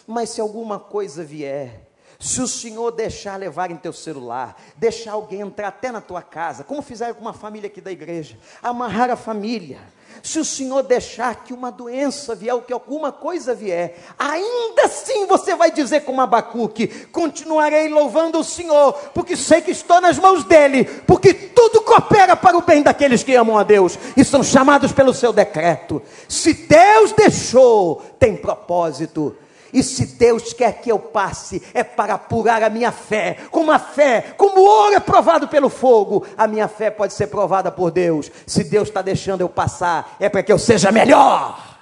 [0.05, 1.84] Mas se alguma coisa vier,
[2.19, 6.63] se o Senhor deixar levar em teu celular, deixar alguém entrar até na tua casa,
[6.63, 9.79] como fizeram com uma família aqui da igreja, amarrar a família.
[10.23, 15.25] Se o Senhor deixar que uma doença vier, ou que alguma coisa vier, ainda assim
[15.25, 20.43] você vai dizer como Abacuque: continuarei louvando o Senhor, porque sei que estou nas mãos
[20.45, 24.91] dele, porque tudo coopera para o bem daqueles que amam a Deus e são chamados
[24.91, 26.01] pelo seu decreto.
[26.27, 29.35] Se Deus deixou, tem propósito
[29.75, 33.39] e se Deus quer que eu passe, é para apurar a minha fé.
[33.51, 37.27] Como a fé, como o ouro é provado pelo fogo, a minha fé pode ser
[37.27, 38.31] provada por Deus.
[38.47, 41.77] Se Deus está deixando eu passar, é para que eu seja melhor.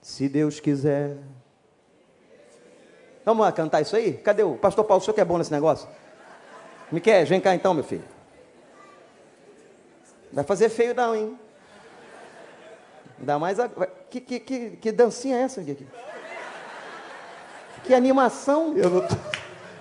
[0.00, 1.16] Se Deus quiser.
[3.24, 4.12] Vamos cantar isso aí?
[4.12, 5.02] Cadê o pastor Paulo?
[5.02, 5.88] O senhor que é bom nesse negócio?
[6.92, 7.26] Me quer?
[7.26, 8.04] Vem cá então, meu filho.
[10.32, 11.36] Vai fazer feio não, hein?
[13.20, 13.68] Ainda mais a...
[14.08, 15.86] que, que, que, que dancinha é essa aqui?
[17.84, 18.74] Que animação.
[18.76, 19.08] Eu não,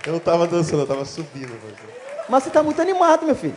[0.05, 1.57] eu não tava dançando, eu tava subindo.
[2.27, 3.55] Mas você tá muito animado, meu filho.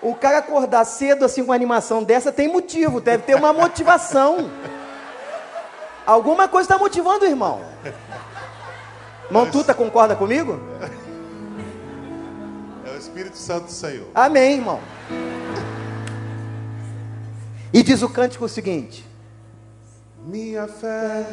[0.00, 4.50] O cara acordar cedo assim com uma animação dessa tem motivo, deve ter uma motivação.
[6.04, 7.60] Alguma coisa está motivando o irmão.
[9.26, 10.60] Irmão Tuta concorda comigo?
[12.84, 14.08] É o Espírito Santo do Senhor.
[14.14, 14.80] Amém, irmão.
[17.72, 19.04] E diz o cântico o seguinte:
[20.26, 21.26] Minha fé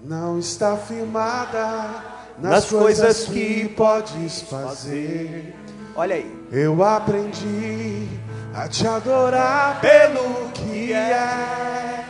[0.00, 2.02] não está firmada
[2.38, 5.54] nas, nas coisas, coisas que podes fazer.
[5.94, 6.46] Olha aí.
[6.50, 8.08] Eu aprendi
[8.54, 12.02] a te adorar pelo que és.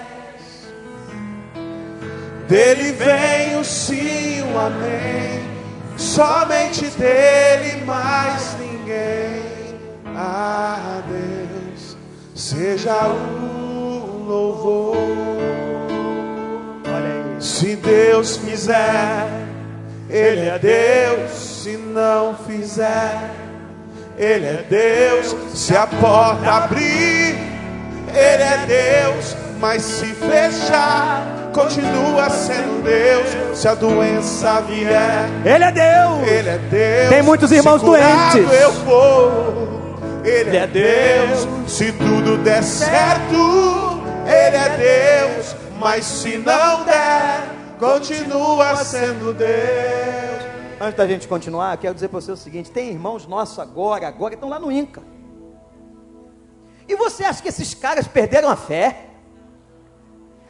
[2.49, 5.43] Dele vem o sim, o amém.
[5.97, 9.53] Somente dele, mais ninguém.
[10.15, 11.42] Ah, Deus,
[12.43, 14.97] seja o louvor.
[16.85, 17.41] Olha aí.
[17.41, 19.29] Se Deus fizer,
[20.11, 21.31] Ele é Deus.
[21.31, 23.31] Se não fizer,
[24.19, 25.37] Ele é Deus.
[25.55, 27.39] Se a porta abrir,
[28.09, 29.37] Ele é Deus.
[29.61, 31.25] Mas se fechar,
[31.55, 33.57] continua sendo Deus.
[33.57, 36.29] Se a doença vier, Ele é Deus.
[36.29, 37.09] Ele é Deus.
[37.09, 38.53] Tem muitos irmãos doentes.
[38.61, 39.82] Eu vou.
[40.25, 41.71] Ele é Deus.
[41.71, 43.35] Se tudo der certo,
[44.25, 45.57] Ele é Deus.
[45.79, 47.49] Mas se não der,
[47.79, 50.43] continua sendo Deus.
[50.81, 54.35] Antes da gente continuar, quero dizer para você o seguinte: tem irmãos nossos agora, agora
[54.35, 55.03] estão lá no Inca.
[56.89, 59.07] E você acha que esses caras perderam a fé?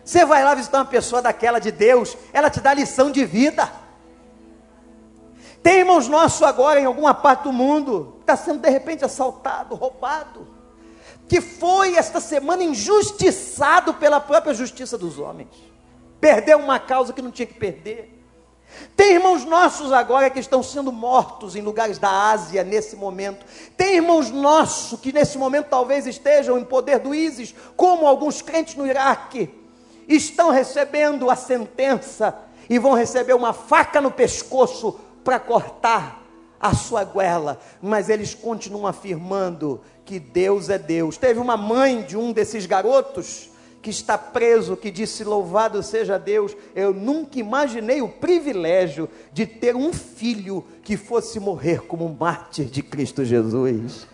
[0.05, 3.71] Você vai lá visitar uma pessoa daquela de Deus, ela te dá lição de vida.
[5.63, 10.47] Tem irmãos nossos agora em alguma parte do mundo, está sendo de repente assaltado, roubado,
[11.29, 15.51] que foi esta semana injustiçado pela própria justiça dos homens,
[16.21, 18.19] perdeu uma causa que não tinha que perder.
[18.97, 23.45] Tem irmãos nossos agora que estão sendo mortos em lugares da Ásia nesse momento.
[23.77, 28.75] Tem irmãos nossos que nesse momento talvez estejam em poder do ISIS, como alguns crentes
[28.75, 29.51] no Iraque,
[30.09, 32.37] estão recebendo a sentença
[32.69, 36.23] e vão receber uma faca no pescoço para cortar
[36.61, 41.17] a sua goela, mas eles continuam afirmando que Deus é Deus.
[41.17, 43.51] Teve uma mãe de um desses garotos
[43.83, 49.75] que está preso, que disse: Louvado seja Deus, eu nunca imaginei o privilégio de ter
[49.75, 54.07] um filho que fosse morrer como um mártir de Cristo Jesus.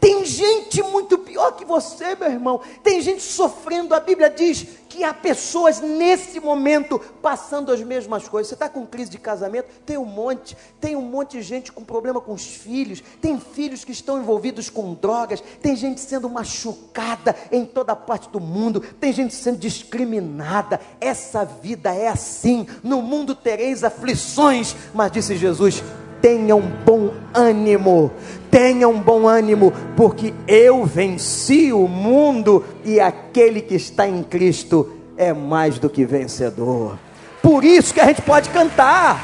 [0.00, 2.60] Tem gente muito pior que você, meu irmão.
[2.82, 3.94] Tem gente sofrendo.
[3.94, 8.48] A Bíblia diz que há pessoas nesse momento passando as mesmas coisas.
[8.48, 9.68] Você está com crise de casamento?
[9.84, 10.56] Tem um monte.
[10.80, 13.02] Tem um monte de gente com problema com os filhos.
[13.20, 15.42] Tem filhos que estão envolvidos com drogas.
[15.60, 18.80] Tem gente sendo machucada em toda parte do mundo.
[19.00, 20.80] Tem gente sendo discriminada.
[21.00, 22.66] Essa vida é assim.
[22.82, 24.76] No mundo tereis aflições.
[24.94, 25.82] Mas disse Jesus:
[26.24, 28.10] tenham bom ânimo,
[28.50, 35.34] tenham bom ânimo, porque eu venci o mundo e aquele que está em Cristo é
[35.34, 36.98] mais do que vencedor.
[37.42, 39.22] Por isso que a gente pode cantar.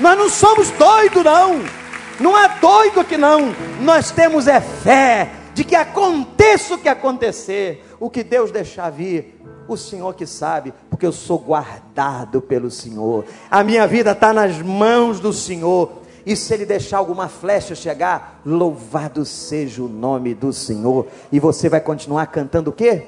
[0.00, 1.60] Nós não somos doidos, não.
[2.18, 3.54] Não é doido que não.
[3.80, 9.40] Nós temos é fé de que aconteça o que acontecer, o que Deus deixar vir,
[9.68, 13.24] o Senhor que sabe, porque eu sou guardado pelo Senhor.
[13.48, 15.99] A minha vida está nas mãos do Senhor.
[16.24, 21.06] E se ele deixar alguma flecha chegar, louvado seja o nome do Senhor.
[21.32, 23.02] E você vai continuar cantando o quê?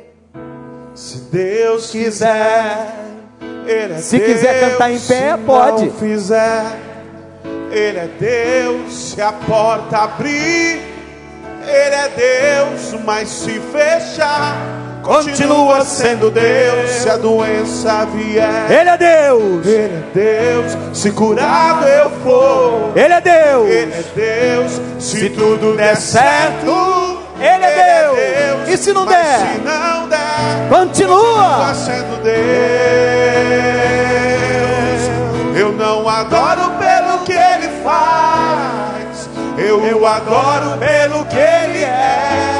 [0.94, 2.94] Se Deus quiser,
[3.66, 4.32] Ele é Se Deus.
[4.32, 5.84] quiser cantar em pé, se pode.
[5.86, 6.64] Não fizer,
[7.70, 8.92] Ele é Deus.
[8.92, 10.80] Se a porta abrir,
[11.62, 13.02] Ele é Deus.
[13.04, 14.56] Mas se fechar,
[15.02, 16.90] continua sendo Deus.
[16.90, 19.66] Se a doença vier, Ele é Deus!
[19.66, 20.78] Ele é Deus.
[20.96, 23.68] Se curado eu for, Ele é Deus!
[23.68, 24.80] Ele é Deus.
[24.98, 28.68] Se tudo der certo, Ele é Deus.
[28.68, 29.38] E se não der?
[29.38, 31.24] se não der, Continua!
[31.24, 32.32] continua sendo Deus.
[35.58, 39.28] Eu não adoro pelo que Ele faz,
[39.58, 42.51] eu o adoro pelo que Ele é.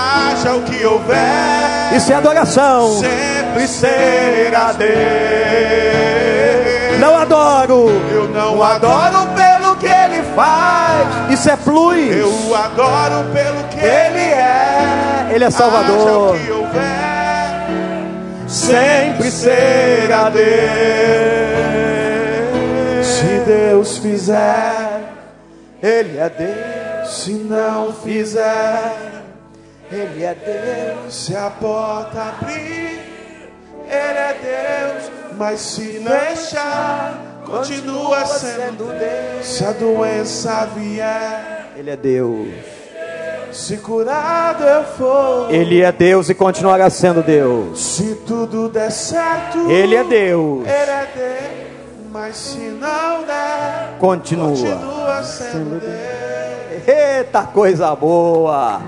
[0.00, 2.98] Haja o que houver, Isso é adoração.
[3.00, 4.88] sempre será Deus.
[7.00, 7.88] Não adoro.
[8.12, 11.96] Eu não adoro pelo que Ele faz, Isso é plus.
[12.16, 15.28] eu o adoro pelo que Ele é.
[15.32, 16.34] Ele é Salvador.
[16.34, 17.66] Haja o que houver,
[18.46, 20.46] sempre será Deus.
[23.06, 25.00] Se Deus fizer,
[25.82, 27.08] Ele é Deus.
[27.22, 29.17] Se não fizer,
[29.90, 31.14] Ele é Deus.
[31.14, 33.00] Se a porta abrir,
[33.86, 35.10] Ele é Deus.
[35.38, 39.46] Mas se fechar, continua sendo Deus.
[39.46, 42.48] Se a doença vier, Ele é Deus.
[43.52, 45.46] se curado eu for.
[45.54, 47.78] Ele é Deus e continuará sendo Deus.
[47.80, 50.66] Se tudo der certo, Ele é Deus.
[50.66, 51.68] Ele é Deus.
[52.12, 54.48] Mas se não der, Continua.
[54.50, 56.88] continua sendo Deus.
[56.88, 58.80] Eita coisa boa!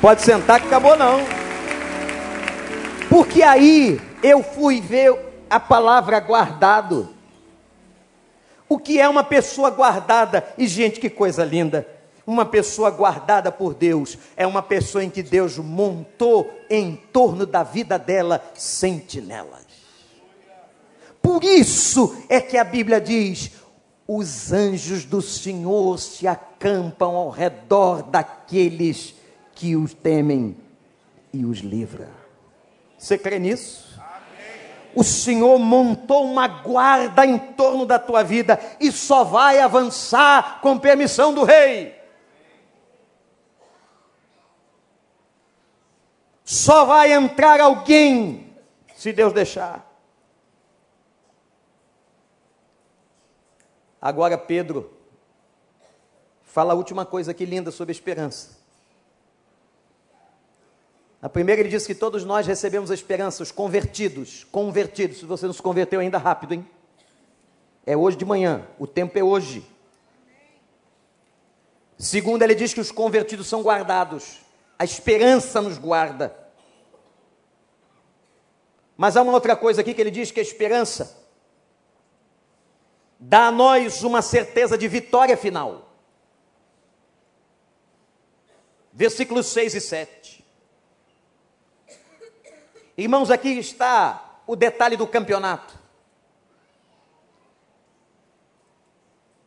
[0.00, 1.20] Pode sentar que acabou não.
[3.10, 5.14] Porque aí eu fui ver
[5.50, 7.14] a palavra guardado.
[8.66, 10.46] O que é uma pessoa guardada?
[10.56, 11.86] E gente, que coisa linda!
[12.26, 17.62] Uma pessoa guardada por Deus é uma pessoa em que Deus montou em torno da
[17.62, 19.66] vida dela sentinelas.
[21.20, 23.50] Por isso é que a Bíblia diz:
[24.08, 29.19] os anjos do Senhor se acampam ao redor daqueles
[29.60, 30.56] que os temem
[31.34, 32.08] e os livra.
[32.96, 33.90] Você crê nisso?
[34.94, 40.76] o Senhor montou uma guarda em torno da tua vida e só vai avançar com
[40.76, 41.94] permissão do rei.
[46.44, 48.52] Só vai entrar alguém
[48.96, 49.88] se Deus deixar.
[54.02, 54.92] Agora, Pedro,
[56.42, 58.59] fala a última coisa que linda sobre a esperança.
[61.22, 65.18] A primeira ele diz que todos nós recebemos a esperança, os convertidos, convertidos.
[65.18, 66.68] Se você não se converteu ainda rápido, hein?
[67.84, 69.64] É hoje de manhã, o tempo é hoje.
[71.98, 74.40] Segundo, ele diz que os convertidos são guardados.
[74.78, 76.34] A esperança nos guarda.
[78.96, 81.18] Mas há uma outra coisa aqui que ele diz que a esperança
[83.18, 85.90] dá a nós uma certeza de vitória final.
[88.90, 90.39] Versículos 6 e 7.
[93.00, 95.72] Irmãos, aqui está o detalhe do campeonato.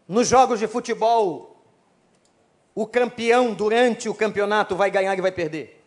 [0.08, 1.64] Nos jogos de futebol,
[2.74, 5.86] o campeão durante o campeonato vai ganhar e vai perder.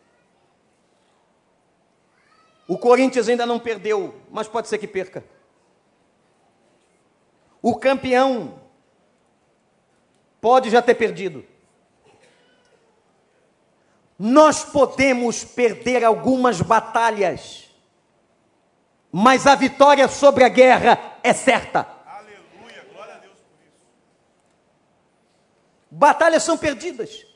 [2.68, 5.24] O Corinthians ainda não perdeu, mas pode ser que perca.
[7.60, 8.60] O campeão
[10.40, 11.44] pode já ter perdido.
[14.18, 17.70] Nós podemos perder algumas batalhas,
[19.12, 21.86] mas a vitória sobre a guerra é certa.
[22.06, 23.74] Aleluia, glória a Deus por isso.
[25.90, 27.26] Batalhas são perdidas,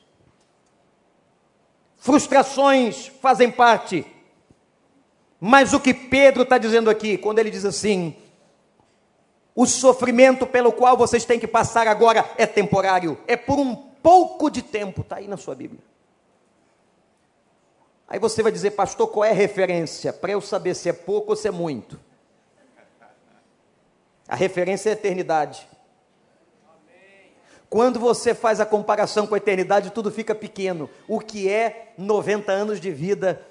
[1.97, 4.03] frustrações fazem parte,
[5.39, 8.15] mas o que Pedro está dizendo aqui, quando ele diz assim:
[9.53, 14.49] o sofrimento pelo qual vocês têm que passar agora é temporário, é por um pouco
[14.49, 15.90] de tempo, está aí na sua Bíblia.
[18.11, 20.11] Aí você vai dizer, pastor, qual é a referência?
[20.11, 21.97] Para eu saber se é pouco ou se é muito.
[24.27, 25.65] A referência é a eternidade.
[27.69, 30.89] Quando você faz a comparação com a eternidade, tudo fica pequeno.
[31.07, 33.41] O que é 90 anos de vida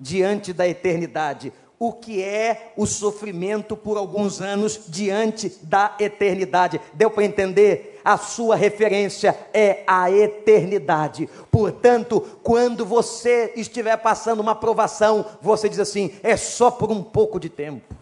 [0.00, 1.52] diante da eternidade?
[1.82, 6.80] o que é o sofrimento por alguns anos diante da eternidade.
[6.94, 7.91] Deu para entender?
[8.04, 11.28] A sua referência é a eternidade.
[11.50, 17.38] Portanto, quando você estiver passando uma provação, você diz assim: é só por um pouco
[17.38, 17.94] de tempo.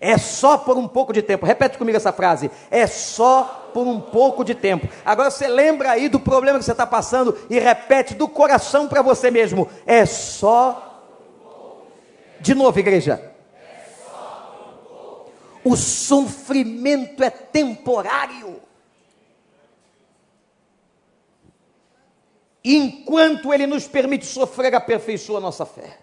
[0.00, 1.46] É só por um pouco de tempo.
[1.46, 2.50] Repete comigo essa frase.
[2.70, 4.86] É só por um pouco de tempo.
[5.04, 9.00] Agora você lembra aí do problema que você está passando e repete do coração para
[9.00, 9.66] você mesmo.
[9.86, 10.90] É só
[12.44, 13.32] de novo, igreja.
[15.64, 18.60] O sofrimento é temporário.
[22.64, 26.00] Enquanto ele nos permite sofrer, aperfeiçoa a nossa fé.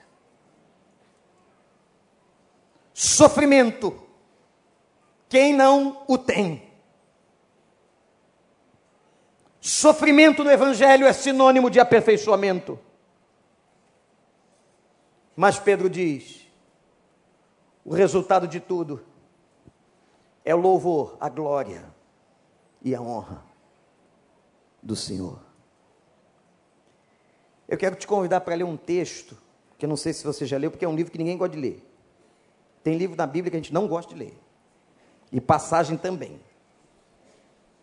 [2.94, 4.00] Sofrimento,
[5.28, 6.70] quem não o tem?
[9.60, 12.80] Sofrimento no Evangelho é sinônimo de aperfeiçoamento.
[15.36, 16.48] Mas Pedro diz:
[17.84, 19.04] o resultado de tudo
[20.46, 21.92] é o louvor, a glória
[22.84, 23.44] e a honra
[24.82, 25.51] do Senhor.
[27.72, 29.38] Eu quero te convidar para ler um texto,
[29.78, 31.56] que eu não sei se você já leu, porque é um livro que ninguém gosta
[31.56, 31.82] de ler.
[32.84, 34.38] Tem livro na Bíblia que a gente não gosta de ler.
[35.32, 36.38] E passagem também.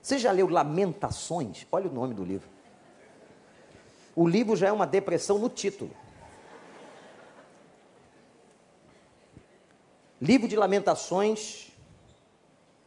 [0.03, 1.67] Você já leu Lamentações?
[1.73, 2.47] Olha o nome do livro.
[4.15, 5.91] O livro já é uma depressão no título.
[10.21, 11.73] Livro de Lamentações,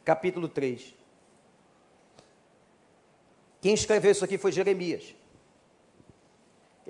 [0.05, 0.93] capítulo 3.
[3.59, 5.15] Quem escreveu isso aqui foi Jeremias.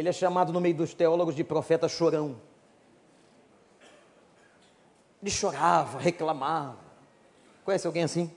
[0.02, 2.36] Ele é chamado no meio dos teólogos de profeta chorão.
[5.22, 6.80] Ele chorava, reclamava.
[7.64, 8.32] Conhece alguém assim?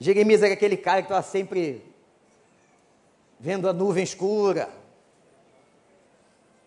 [0.00, 1.80] Jeremias era aquele cara que estava sempre
[3.38, 4.68] vendo a nuvem escura,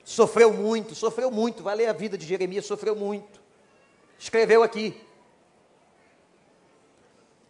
[0.05, 1.63] Sofreu muito, sofreu muito.
[1.63, 3.41] Vai ler a vida de Jeremias, sofreu muito.
[4.17, 4.95] Escreveu aqui.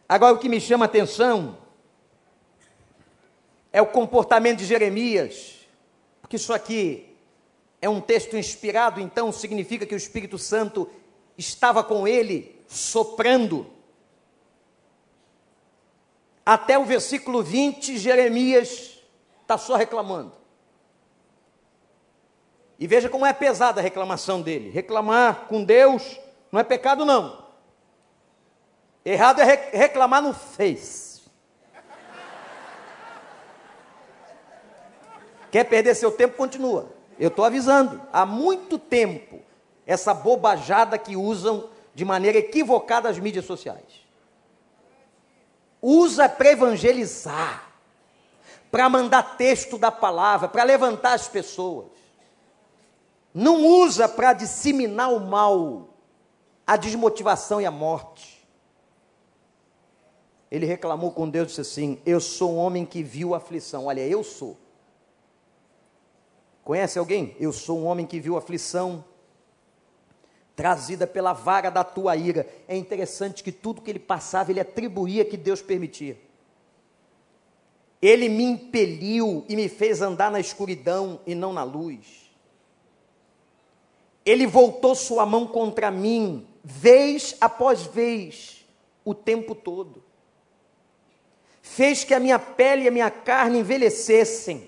[0.09, 1.64] Agora o que me chama a atenção
[3.76, 5.67] é o comportamento de Jeremias,
[6.21, 7.13] porque isso aqui
[7.82, 10.89] é um texto inspirado, então significa que o Espírito Santo
[11.38, 13.69] estava com ele, soprando.
[16.45, 18.97] Até o versículo 20, Jeremias
[19.41, 20.32] está só reclamando.
[22.80, 24.69] E veja como é pesada a reclamação dele.
[24.69, 26.17] Reclamar com Deus
[26.49, 27.43] não é pecado, não.
[29.03, 31.05] Errado é reclamar no Face.
[35.52, 36.38] Quer perder seu tempo?
[36.38, 36.89] Continua.
[37.20, 38.02] Eu estou avisando.
[38.12, 39.39] Há muito tempo,
[39.86, 44.06] essa bobajada que usam de maneira equivocada as mídias sociais.
[45.82, 47.72] Usa para evangelizar,
[48.72, 51.96] para mandar texto da palavra, para levantar as pessoas
[53.36, 55.89] não usa para disseminar o mal,
[56.66, 58.48] a desmotivação e a morte.
[60.50, 63.88] Ele reclamou com Deus e disse assim: Eu sou um homem que viu aflição.
[63.88, 64.58] Olha, eu sou.
[66.66, 67.38] Conhece alguém?
[67.39, 69.05] Eu sou um homem que viu aflição
[70.55, 72.47] trazida pela vara da tua ira.
[72.68, 76.18] É interessante que tudo que ele passava, ele atribuía que Deus permitia.
[78.01, 82.32] Ele me impeliu e me fez andar na escuridão e não na luz.
[84.26, 88.66] Ele voltou sua mão contra mim, vez após vez,
[89.03, 90.03] o tempo todo.
[91.61, 94.68] Fez que a minha pele e a minha carne envelhecessem,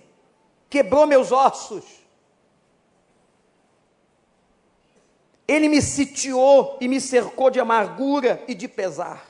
[0.69, 1.85] quebrou meus ossos.
[5.47, 9.25] Ele me sitiou e me cercou de amargura e de pesar.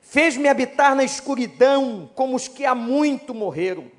[0.00, 3.90] Fez-me habitar na escuridão como os que há muito morreram.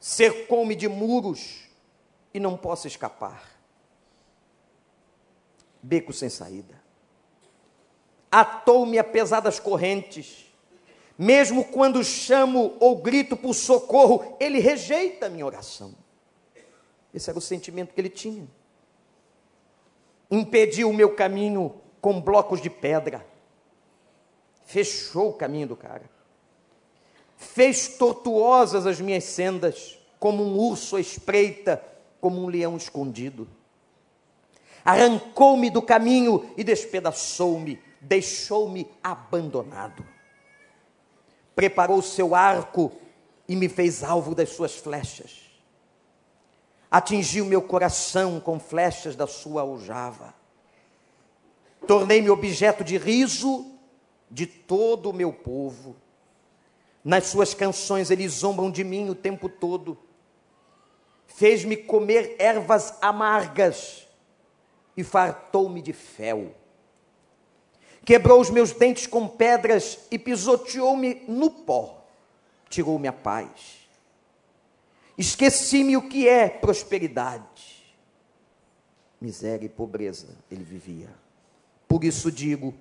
[0.00, 1.64] Cercou-me de muros
[2.32, 3.42] e não posso escapar.
[5.82, 6.82] Beco sem saída.
[8.30, 10.43] Atou-me a pesadas correntes.
[11.16, 15.94] Mesmo quando chamo ou grito por socorro, ele rejeita a minha oração.
[17.12, 18.46] Esse era o sentimento que ele tinha.
[20.30, 23.24] Impediu o meu caminho com blocos de pedra.
[24.64, 26.10] Fechou o caminho do cara.
[27.36, 31.82] Fez tortuosas as minhas sendas, como um urso à espreita
[32.24, 33.46] como um leão escondido.
[34.82, 40.13] Arrancou-me do caminho e despedaçou-me, deixou-me abandonado.
[41.54, 42.92] Preparou seu arco
[43.48, 45.42] e me fez alvo das suas flechas.
[46.90, 50.34] Atingiu meu coração com flechas da sua aljava.
[51.86, 53.72] Tornei-me objeto de riso
[54.30, 55.96] de todo o meu povo.
[57.04, 59.98] Nas suas canções eles zombam de mim o tempo todo
[61.34, 64.06] fez-me comer ervas amargas
[64.96, 66.54] e fartou-me de fel.
[68.04, 72.04] Quebrou os meus dentes com pedras e pisoteou-me no pó,
[72.68, 73.88] tirou-me a paz.
[75.16, 77.84] Esqueci-me o que é prosperidade.
[79.20, 81.08] Miséria e pobreza ele vivia.
[81.88, 82.74] Por isso digo: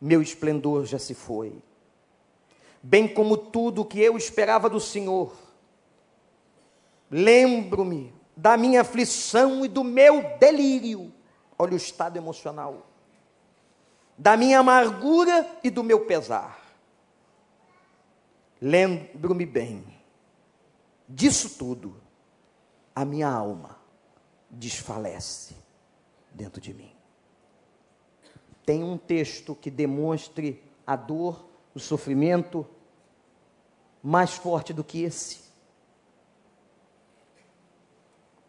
[0.00, 1.52] meu esplendor já se foi,
[2.82, 5.32] bem como tudo o que eu esperava do Senhor
[7.10, 11.12] Lembro-me da minha aflição e do meu delírio.
[11.58, 12.86] Olha o estado emocional.
[14.20, 16.60] Da minha amargura e do meu pesar.
[18.60, 19.82] Lembro-me bem
[21.08, 21.96] disso tudo.
[22.94, 23.78] A minha alma
[24.50, 25.56] desfalece
[26.30, 26.92] dentro de mim.
[28.66, 32.66] Tem um texto que demonstre a dor, o sofrimento
[34.02, 35.50] mais forte do que esse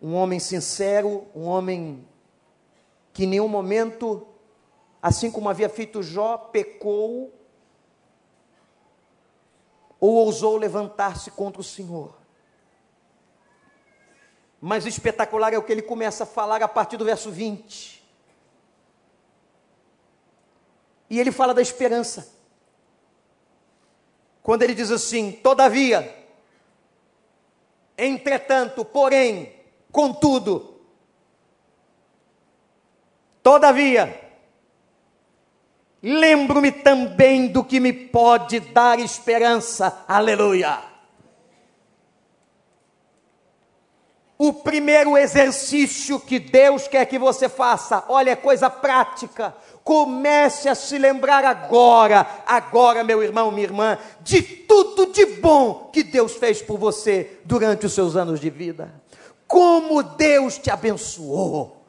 [0.02, 2.04] um homem sincero, um homem
[3.14, 4.26] que em nenhum momento,
[5.02, 7.34] assim como havia feito Jó, pecou
[10.00, 12.16] ou ousou levantar-se contra o Senhor.
[14.60, 18.04] Mas espetacular é o que ele começa a falar a partir do verso 20.
[21.10, 22.34] E ele fala da esperança.
[24.44, 26.16] Quando ele diz assim: Todavia,
[27.98, 30.80] entretanto, porém, Contudo,
[33.44, 34.31] todavia,
[36.02, 40.04] lembro-me também do que me pode dar esperança.
[40.08, 40.80] Aleluia.
[44.38, 49.56] O primeiro exercício que Deus quer que você faça, olha, é coisa prática.
[49.84, 56.04] Comece a se lembrar agora, agora, meu irmão, minha irmã, de tudo de bom que
[56.04, 59.02] Deus fez por você durante os seus anos de vida
[59.52, 61.81] como Deus te abençoou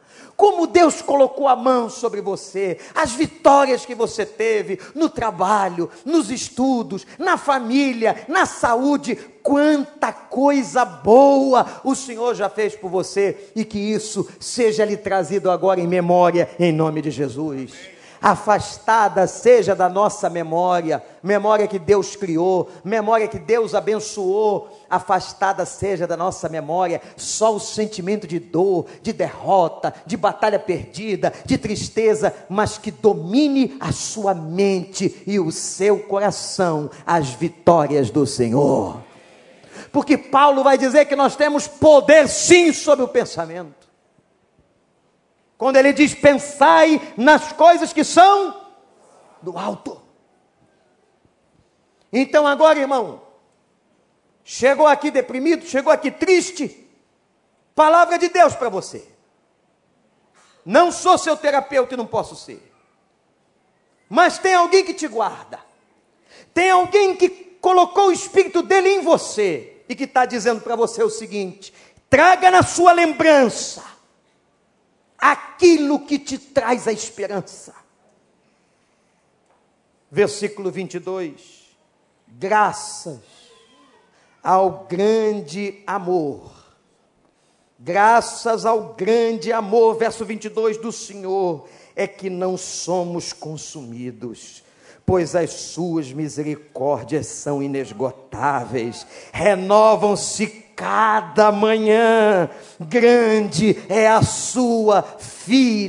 [0.43, 6.33] como Deus colocou a mão sobre você, as vitórias que você teve no trabalho, nos
[6.33, 13.65] estudos, na família, na saúde, quanta coisa boa o Senhor já fez por você e
[13.65, 17.93] que isso seja lhe trazido agora em memória, em nome de Jesus
[18.23, 26.07] afastada seja da nossa memória, memória que Deus criou, memória que Deus abençoou, afastada seja
[26.07, 32.33] da nossa memória só o sentimento de dor, de derrota, de batalha perdida, de tristeza,
[32.49, 39.01] mas que domine a sua mente e o seu coração as vitórias do Senhor.
[39.91, 43.82] Porque Paulo vai dizer que nós temos poder sim sobre o pensamento.
[45.63, 48.67] Quando ele diz: pensai nas coisas que são
[49.41, 50.03] do alto.
[52.13, 53.23] Então, agora, irmão,
[54.43, 56.91] chegou aqui deprimido, chegou aqui triste,
[57.77, 59.07] palavra de Deus para você.
[60.67, 62.75] Não sou seu terapeuta e não posso ser.
[64.09, 65.61] Mas tem alguém que te guarda.
[66.53, 67.29] Tem alguém que
[67.61, 71.73] colocou o espírito dele em você e que está dizendo para você o seguinte:
[72.11, 73.92] traga na sua lembrança
[75.23, 77.73] aquilo que te traz a esperança.
[80.11, 81.63] Versículo 22.
[82.27, 83.21] Graças
[84.43, 86.51] ao grande amor.
[87.79, 94.63] Graças ao grande amor, verso 22 do Senhor, é que não somos consumidos
[95.05, 102.49] pois as suas misericórdias são inesgotáveis, renovam-se cada manhã,
[102.81, 105.89] grande é a sua fidelidade.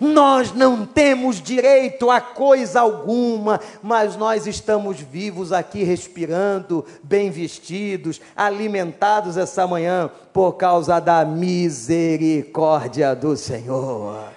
[0.00, 8.18] Nós não temos direito a coisa alguma, mas nós estamos vivos aqui, respirando, bem vestidos,
[8.34, 14.30] alimentados essa manhã, por causa da misericórdia do Senhor.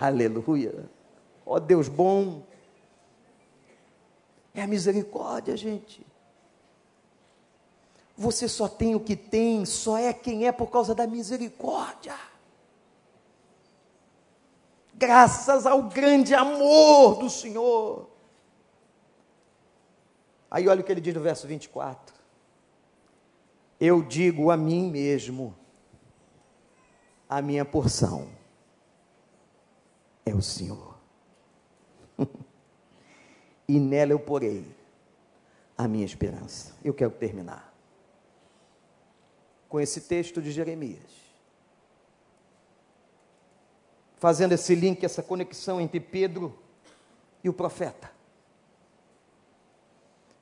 [0.00, 0.72] Aleluia.
[1.44, 2.42] Ó oh, Deus bom.
[4.54, 6.05] É a misericórdia, gente.
[8.16, 12.14] Você só tem o que tem, só é quem é por causa da misericórdia
[14.96, 18.08] graças ao grande amor do Senhor.
[20.50, 22.14] Aí olha o que ele diz no verso 24:
[23.78, 25.54] Eu digo a mim mesmo,
[27.28, 28.28] a minha porção
[30.24, 30.96] é o Senhor,
[33.68, 34.66] e nela eu porei
[35.76, 36.74] a minha esperança.
[36.82, 37.75] Eu quero terminar
[39.68, 41.26] com esse texto de Jeremias
[44.16, 46.58] fazendo esse link, essa conexão entre Pedro
[47.44, 48.10] e o profeta.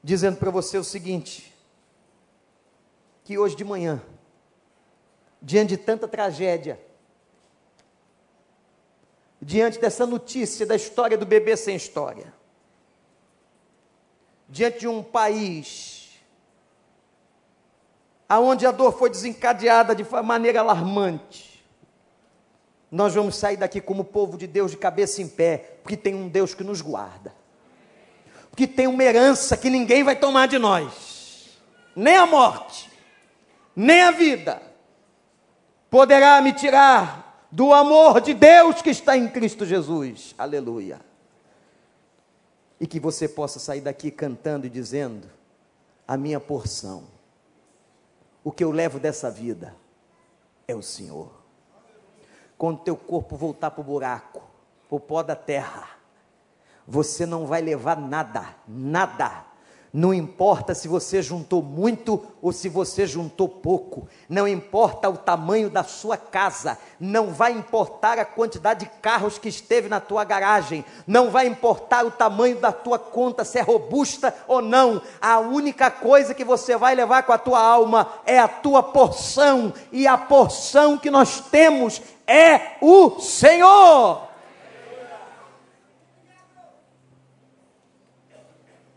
[0.02, 1.54] Dizendo para você o seguinte:
[3.24, 4.02] que hoje de manhã,
[5.40, 6.80] diante de tanta tragédia,
[9.40, 12.32] diante dessa notícia da história do bebê sem história,
[14.48, 16.03] diante de um país
[18.28, 21.64] aonde a dor foi desencadeada de maneira alarmante,
[22.90, 26.28] nós vamos sair daqui como povo de Deus de cabeça em pé, porque tem um
[26.28, 27.34] Deus que nos guarda,
[28.50, 31.58] porque tem uma herança que ninguém vai tomar de nós,
[31.96, 32.90] nem a morte,
[33.74, 34.62] nem a vida,
[35.90, 41.00] poderá me tirar do amor de Deus que está em Cristo Jesus, aleluia.
[42.80, 45.28] E que você possa sair daqui cantando e dizendo:
[46.06, 47.04] a minha porção,
[48.44, 49.74] o que eu levo dessa vida
[50.68, 51.44] é o Senhor
[52.56, 54.42] quando teu corpo voltar para o buraco,
[54.88, 55.88] para o pó da terra,
[56.86, 59.44] você não vai levar nada, nada.
[59.96, 65.70] Não importa se você juntou muito ou se você juntou pouco, não importa o tamanho
[65.70, 70.84] da sua casa, não vai importar a quantidade de carros que esteve na tua garagem,
[71.06, 75.92] não vai importar o tamanho da tua conta, se é robusta ou não, a única
[75.92, 80.18] coisa que você vai levar com a tua alma é a tua porção, e a
[80.18, 84.33] porção que nós temos é o Senhor.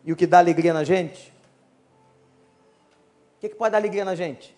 [0.07, 1.33] E o que dá alegria na gente?
[3.35, 4.57] O que, que pode dar alegria na gente?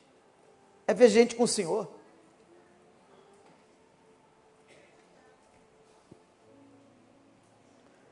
[0.86, 1.90] É ver gente com o Senhor.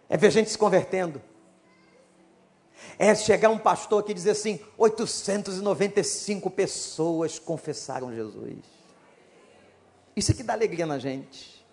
[0.09, 1.21] É ver gente se convertendo.
[2.97, 8.63] É chegar um pastor aqui e dizer assim: 895 pessoas confessaram Jesus.
[10.15, 11.63] Isso é que dá alegria na gente.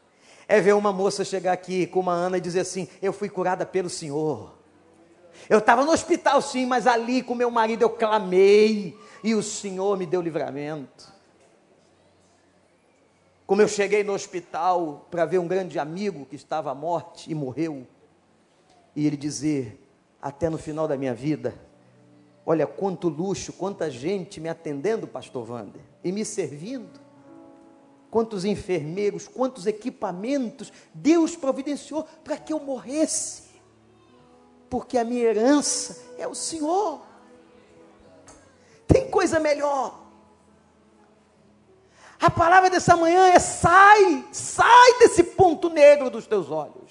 [0.47, 3.65] É ver uma moça chegar aqui com uma Ana e dizer assim: Eu fui curada
[3.65, 4.54] pelo Senhor.
[5.49, 9.97] Eu estava no hospital sim, mas ali com meu marido eu clamei e o Senhor
[9.97, 11.13] me deu livramento.
[13.47, 17.35] Como eu cheguei no hospital para ver um grande amigo que estava à morte e
[17.35, 17.87] morreu,
[18.97, 19.81] e ele dizer,
[20.21, 21.55] até no final da minha vida,
[22.47, 27.05] olha quanto luxo, quanta gente me atendendo, pastor Wander, e me servindo
[28.11, 33.44] quantos enfermeiros, quantos equipamentos Deus providenciou para que eu morresse.
[34.75, 37.01] Porque a minha herança é o Senhor.
[38.89, 40.01] Tem coisa melhor.
[42.21, 46.91] A palavra dessa manhã é: sai, sai desse ponto negro dos teus olhos.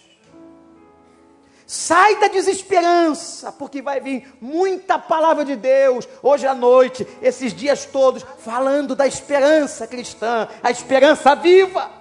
[1.67, 7.83] Sai da desesperança, porque vai vir muita palavra de Deus hoje à noite, esses dias
[7.83, 11.91] todos, falando da esperança cristã, a esperança viva.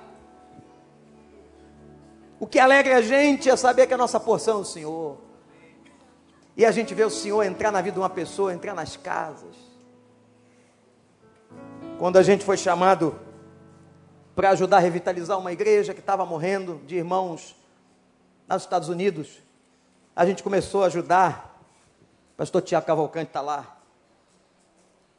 [2.39, 5.32] O que alegra a gente é saber que a nossa porção é o Senhor.
[6.57, 9.57] E a gente vê o Senhor entrar na vida de uma pessoa, entrar nas casas.
[11.99, 13.19] Quando a gente foi chamado
[14.35, 17.57] para ajudar a revitalizar uma igreja que estava morrendo de irmãos
[18.49, 19.41] nos Estados Unidos,
[20.15, 21.61] a gente começou a ajudar.
[22.35, 23.79] O pastor Tiago Cavalcante está lá.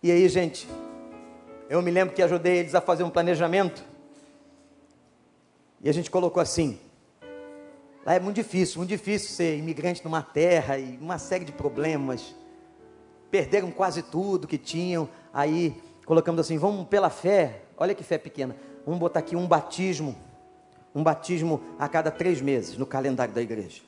[0.02, 0.68] E aí, gente,
[1.70, 3.84] eu me lembro que ajudei eles a fazer um planejamento.
[5.82, 6.80] E a gente colocou assim:
[8.06, 12.36] lá é muito difícil, muito difícil ser imigrante numa terra e uma série de problemas.
[13.32, 15.10] Perderam quase tudo que tinham.
[15.34, 17.64] Aí colocamos assim: vamos pela fé.
[17.78, 18.56] Olha que fé pequena.
[18.86, 20.16] Vamos botar aqui um batismo.
[20.94, 23.82] Um batismo a cada três meses no calendário da igreja.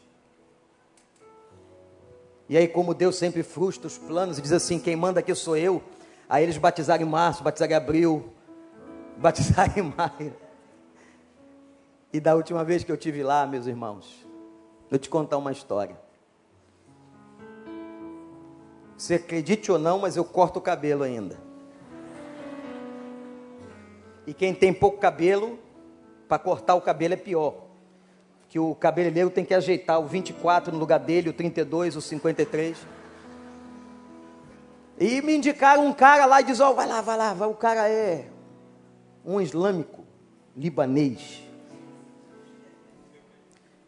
[2.47, 5.57] E aí, como Deus sempre frustra os planos e diz assim: quem manda aqui sou
[5.57, 5.83] eu.
[6.27, 8.33] Aí eles batizaram em março, batizaram em abril,
[9.17, 10.44] batizaram em maio.
[12.15, 14.25] E da última vez que eu tive lá, meus irmãos,
[14.89, 15.99] eu te contar uma história.
[18.97, 21.37] Você acredite ou não, mas eu corto o cabelo ainda.
[24.25, 25.59] E quem tem pouco cabelo,
[26.25, 27.65] para cortar o cabelo é pior
[28.47, 32.77] que o cabeleireiro tem que ajeitar o 24 no lugar dele, o 32, o 53.
[34.97, 37.49] E me indicaram um cara lá e diz: Ó, oh, vai lá, vai lá, vai.
[37.49, 38.29] o cara é
[39.25, 40.05] um islâmico
[40.55, 41.44] libanês.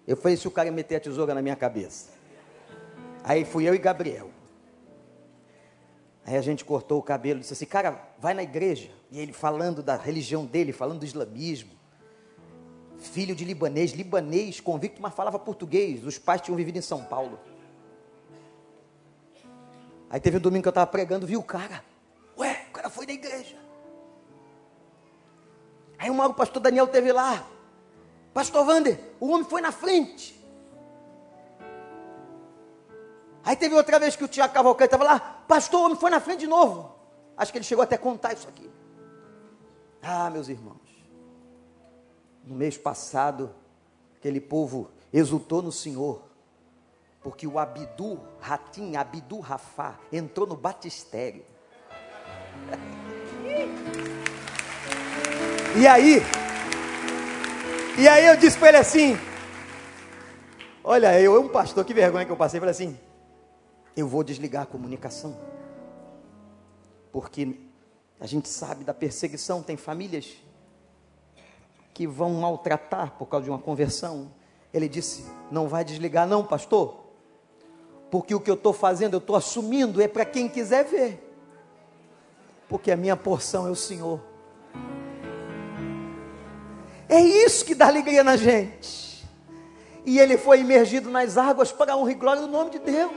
[0.07, 2.09] Eu falei: se o cara meter a tesoura na minha cabeça.
[3.23, 4.31] Aí fui eu e Gabriel.
[6.25, 8.89] Aí a gente cortou o cabelo e disse assim: cara, vai na igreja.
[9.11, 11.77] E ele falando da religião dele, falando do islamismo
[12.97, 16.05] filho de libanês, libanês convicto, mas falava português.
[16.05, 17.39] Os pais tinham vivido em São Paulo.
[20.09, 21.83] Aí teve um domingo que eu estava pregando, viu o cara.
[22.37, 23.57] Ué, o cara foi da igreja.
[25.97, 27.45] Aí uma hora o pastor Daniel teve lá.
[28.37, 30.39] Pastor Wander, o homem foi na frente.
[33.43, 35.19] Aí teve outra vez que o Tiago Cavalcante estava lá.
[35.47, 36.93] Pastor, o homem foi na frente de novo.
[37.35, 38.69] Acho que ele chegou até a contar isso aqui.
[40.03, 40.77] Ah, meus irmãos.
[42.45, 43.55] No mês passado,
[44.19, 46.21] aquele povo exultou no Senhor,
[47.23, 51.43] porque o Abidu Ratim, Abidu Rafá, entrou no batistério.
[55.79, 56.23] E aí,
[57.97, 59.17] e aí eu disse para ele assim:
[60.83, 62.59] Olha, eu, um pastor, que vergonha que eu passei.
[62.59, 62.97] Falei assim:
[63.95, 65.35] Eu vou desligar a comunicação,
[67.11, 67.59] porque
[68.19, 70.37] a gente sabe da perseguição, tem famílias
[71.93, 74.31] que vão maltratar por causa de uma conversão.
[74.71, 77.03] Ele disse: Não vai desligar, não, pastor,
[78.11, 81.35] porque o que eu estou fazendo, eu estou assumindo, é para quem quiser ver,
[82.69, 84.36] porque a minha porção é o Senhor.
[87.09, 89.25] É isso que dá alegria na gente.
[90.05, 93.11] E ele foi imergido nas águas para a honra e glória do nome de Deus.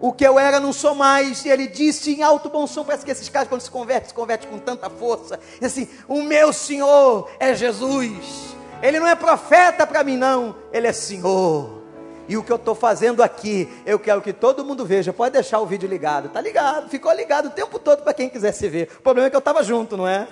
[0.00, 1.44] O que eu era não sou mais.
[1.44, 4.14] E ele disse em alto bom som, parece que esses caras quando se convertem, se
[4.14, 5.38] convertem com tanta força.
[5.60, 8.56] E assim, o meu Senhor é Jesus.
[8.82, 11.80] Ele não é profeta para mim não, ele é Senhor.
[12.26, 15.12] E o que eu estou fazendo aqui, eu quero que todo mundo veja.
[15.12, 16.28] Pode deixar o vídeo ligado.
[16.28, 18.88] Tá ligado, ficou ligado o tempo todo para quem quisesse ver.
[18.98, 20.28] O problema é que eu estava junto, não é?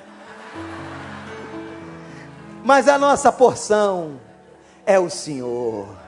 [2.64, 4.20] Mas a nossa porção
[4.84, 6.07] é o Senhor.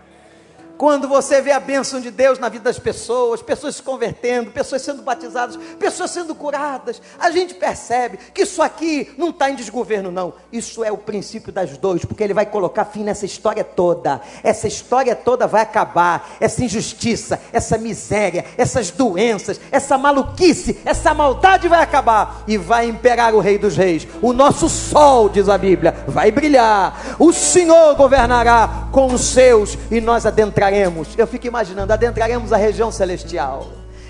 [0.81, 4.81] Quando você vê a bênção de Deus na vida das pessoas, pessoas se convertendo, pessoas
[4.81, 10.11] sendo batizadas, pessoas sendo curadas, a gente percebe que isso aqui não está em desgoverno,
[10.11, 10.33] não.
[10.51, 14.23] Isso é o princípio das dores, porque ele vai colocar fim nessa história toda.
[14.43, 16.31] Essa história toda vai acabar.
[16.41, 23.35] Essa injustiça, essa miséria, essas doenças, essa maluquice, essa maldade vai acabar e vai imperar
[23.35, 24.09] o Rei dos Reis.
[24.23, 27.17] O nosso sol, diz a Bíblia, vai brilhar.
[27.19, 32.57] O Senhor governará com os seus e nós adentraremos adentraremos, eu fico imaginando, adentraremos a
[32.57, 33.67] região celestial.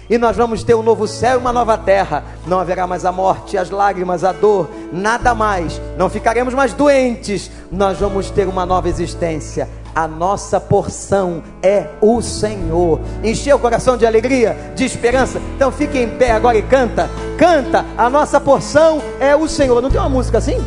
[0.08, 2.24] E nós vamos ter um novo céu e uma nova terra.
[2.46, 5.80] Não haverá mais a morte, as lágrimas, a dor, nada mais.
[5.96, 7.48] Não ficaremos mais doentes.
[7.70, 9.68] Nós vamos ter uma nova existência.
[9.94, 13.00] A nossa porção é o Senhor.
[13.22, 15.40] Encheu o coração de alegria, de esperança.
[15.54, 17.08] Então fique em pé agora e canta.
[17.38, 17.86] Canta.
[17.96, 19.80] A nossa porção é o Senhor.
[19.80, 20.58] Não tem uma música assim?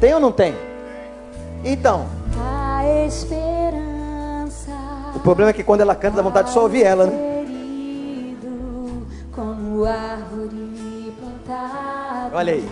[0.00, 0.54] Tem ou não tem?
[1.64, 2.06] Então.
[2.40, 3.47] A esperança
[5.18, 8.36] o problema é que quando ela canta, dá vontade de só ouvir ela, né?
[9.32, 12.68] Como árvore plantada, Olha aí.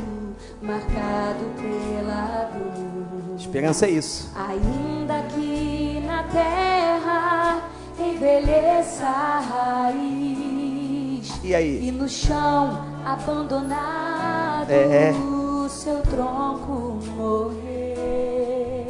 [0.63, 3.37] Marcado pela dor.
[3.37, 4.31] Esperança é isso.
[4.37, 7.63] Ainda que na terra
[7.99, 11.33] envelheça a raiz.
[11.43, 11.89] E aí?
[11.89, 15.13] E no chão abandonado, é.
[15.13, 18.87] o seu tronco morrer.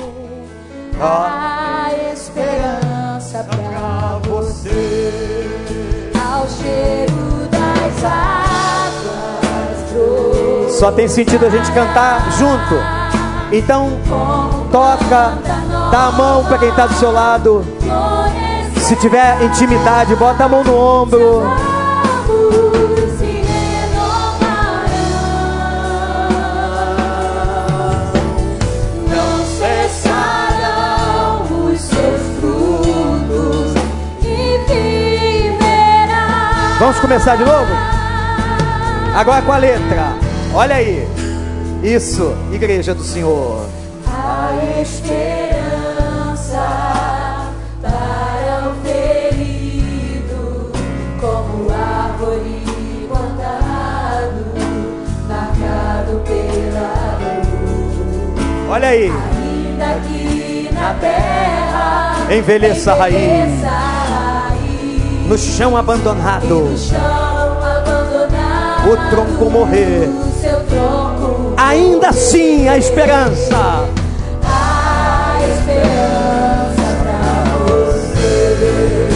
[0.99, 1.03] Oh.
[1.03, 2.96] A esperança
[3.27, 5.51] graça pra você.
[6.15, 9.75] Ao cheiro das águas.
[10.73, 12.77] Só tem sentido a gente cantar junto.
[13.53, 13.91] Então,
[14.71, 15.39] toca,
[15.91, 17.65] dá a mão para quem está do seu lado.
[18.79, 21.43] Se tiver intimidade, bota a mão no ombro.
[36.87, 37.73] Vamos começar de novo?
[39.13, 40.13] Agora com a letra.
[40.55, 41.05] Olha aí.
[41.83, 43.67] Isso, igreja do Senhor.
[44.07, 46.63] A esperança
[47.83, 50.71] para o ferido,
[51.21, 52.63] como árvore
[53.09, 54.45] plantado,
[55.27, 58.71] marcado pela luz.
[58.71, 59.11] Olha aí.
[59.11, 61.47] Ainda que na terra
[62.31, 63.17] Envelheça a raiz.
[65.29, 66.69] No chão abandonado.
[68.87, 70.09] O tronco morrer.
[71.57, 73.89] Ainda assim a esperança.
[74.45, 79.09] A esperança pra você,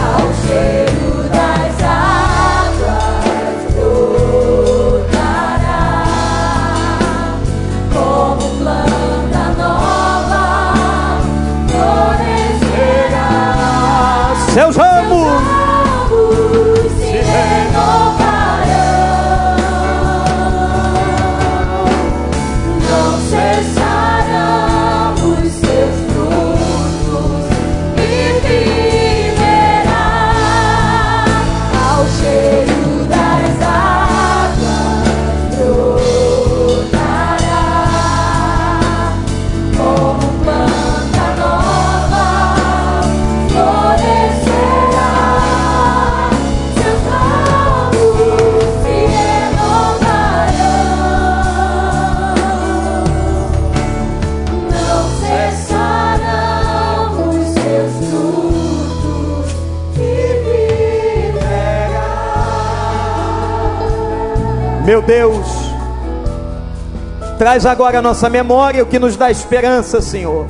[0.00, 5.26] ao cheiro das águas brotará,
[7.92, 10.44] como planta nova,
[12.86, 13.26] florescerá.
[14.54, 14.76] Seus.
[14.76, 15.55] Ramos
[65.06, 65.46] Deus,
[67.38, 70.46] traz agora a nossa memória o que nos dá esperança, Senhor.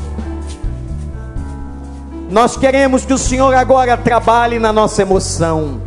[2.31, 5.83] Nós queremos que o Senhor agora trabalhe na nossa emoção,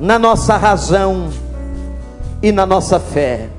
[0.00, 1.30] na nossa razão
[2.42, 3.50] e na nossa fé.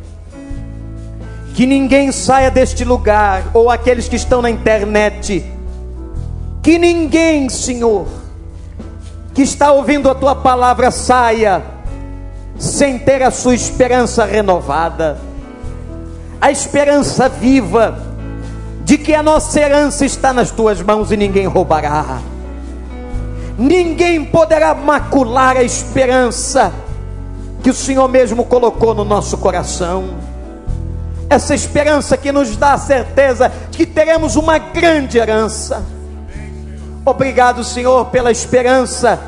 [1.55, 5.43] Que ninguém saia deste lugar, ou aqueles que estão na internet,
[6.61, 8.05] que ninguém, Senhor,
[9.33, 11.76] que está ouvindo a tua palavra saia
[12.57, 15.17] sem ter a sua esperança renovada,
[16.41, 17.99] a esperança viva
[18.83, 22.19] de que a nossa herança está nas tuas mãos e ninguém roubará.
[23.57, 26.71] Ninguém poderá macular a esperança
[27.61, 30.15] que o Senhor mesmo colocou no nosso coração.
[31.29, 35.83] Essa esperança que nos dá a certeza de que teremos uma grande herança.
[37.03, 39.19] Obrigado, Senhor, pela esperança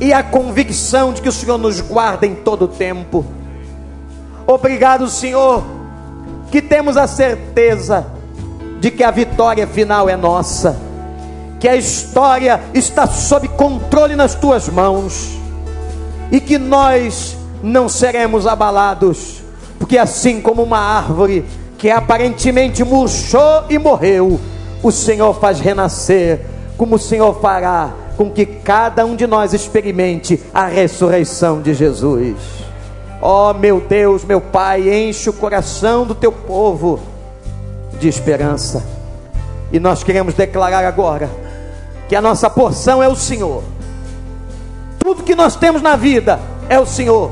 [0.00, 3.24] e a convicção de que o Senhor nos guarda em todo o tempo.
[4.46, 5.64] Obrigado, Senhor,
[6.50, 8.06] que temos a certeza
[8.80, 10.76] de que a vitória final é nossa,
[11.58, 15.38] que a história está sob controle nas tuas mãos
[16.30, 19.42] e que nós não seremos abalados,
[19.78, 21.46] porque assim como uma árvore
[21.78, 24.38] que aparentemente murchou e morreu,
[24.82, 26.44] o Senhor faz renascer,
[26.76, 32.36] como o Senhor fará com que cada um de nós experimente a ressurreição de Jesus.
[33.20, 37.00] Ó oh, meu Deus, meu Pai, enche o coração do teu povo
[37.98, 38.84] de esperança.
[39.72, 41.30] E nós queremos declarar agora
[42.08, 43.62] que a nossa porção é o Senhor.
[44.98, 47.30] Tudo que nós temos na vida é o Senhor.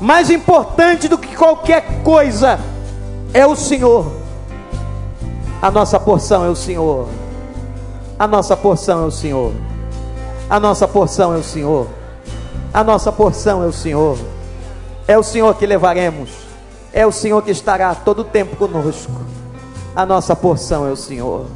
[0.00, 2.58] Mais importante do que qualquer coisa
[3.32, 4.12] é o Senhor.
[5.60, 7.08] A nossa porção é o Senhor.
[8.22, 9.52] A nossa porção é o Senhor.
[10.48, 11.88] A nossa porção é o Senhor.
[12.72, 14.16] A nossa porção é o Senhor.
[15.08, 16.30] É o Senhor que levaremos.
[16.92, 19.10] É o Senhor que estará todo o tempo conosco.
[19.96, 21.46] A nossa porção é o Senhor.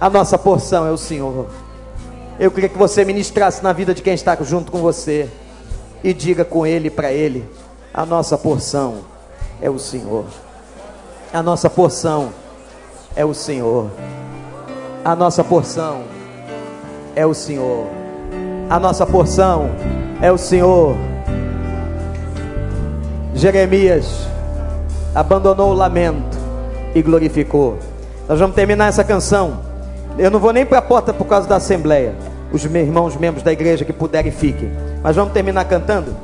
[0.00, 1.48] A nossa porção é o Senhor.
[2.38, 5.28] Eu queria que você ministrasse na vida de quem está junto com você
[6.04, 7.44] e diga com ele para ele:
[7.92, 8.98] a nossa porção
[9.60, 10.24] é o Senhor.
[11.32, 12.32] A nossa porção
[13.16, 13.90] é o Senhor.
[15.04, 16.04] A nossa porção
[17.14, 17.86] é o Senhor.
[18.70, 19.68] A nossa porção
[20.18, 20.96] é o Senhor.
[23.34, 24.26] Jeremias
[25.14, 26.38] abandonou o lamento
[26.94, 27.78] e glorificou.
[28.26, 29.60] Nós vamos terminar essa canção.
[30.16, 32.14] Eu não vou nem para a porta por causa da assembleia.
[32.50, 34.72] Os meus irmãos, membros da igreja que puderem, fiquem.
[35.02, 36.16] Mas vamos terminar cantando.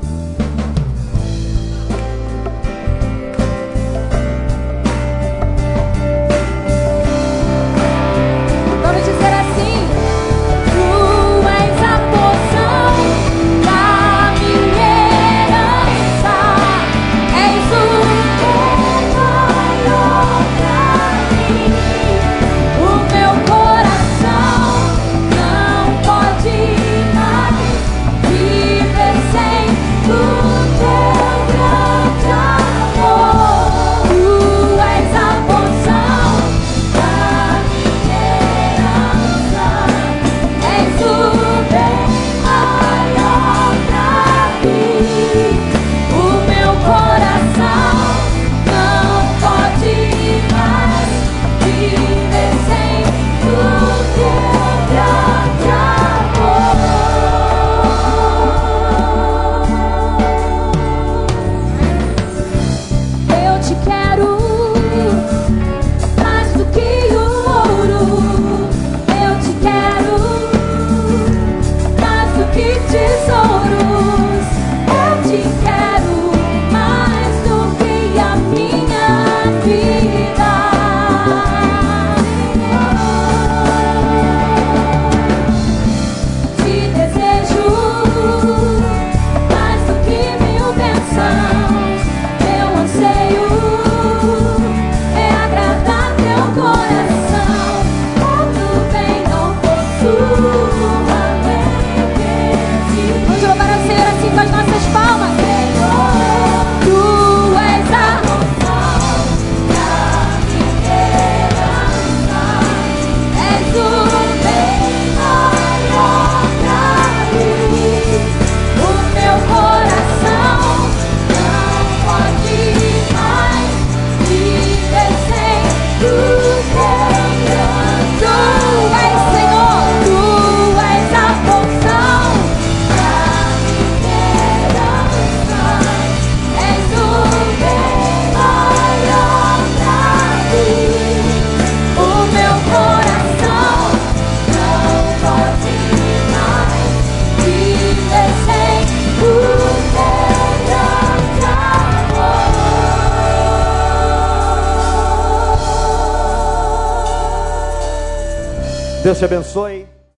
[159.21, 159.70] Te abençoe.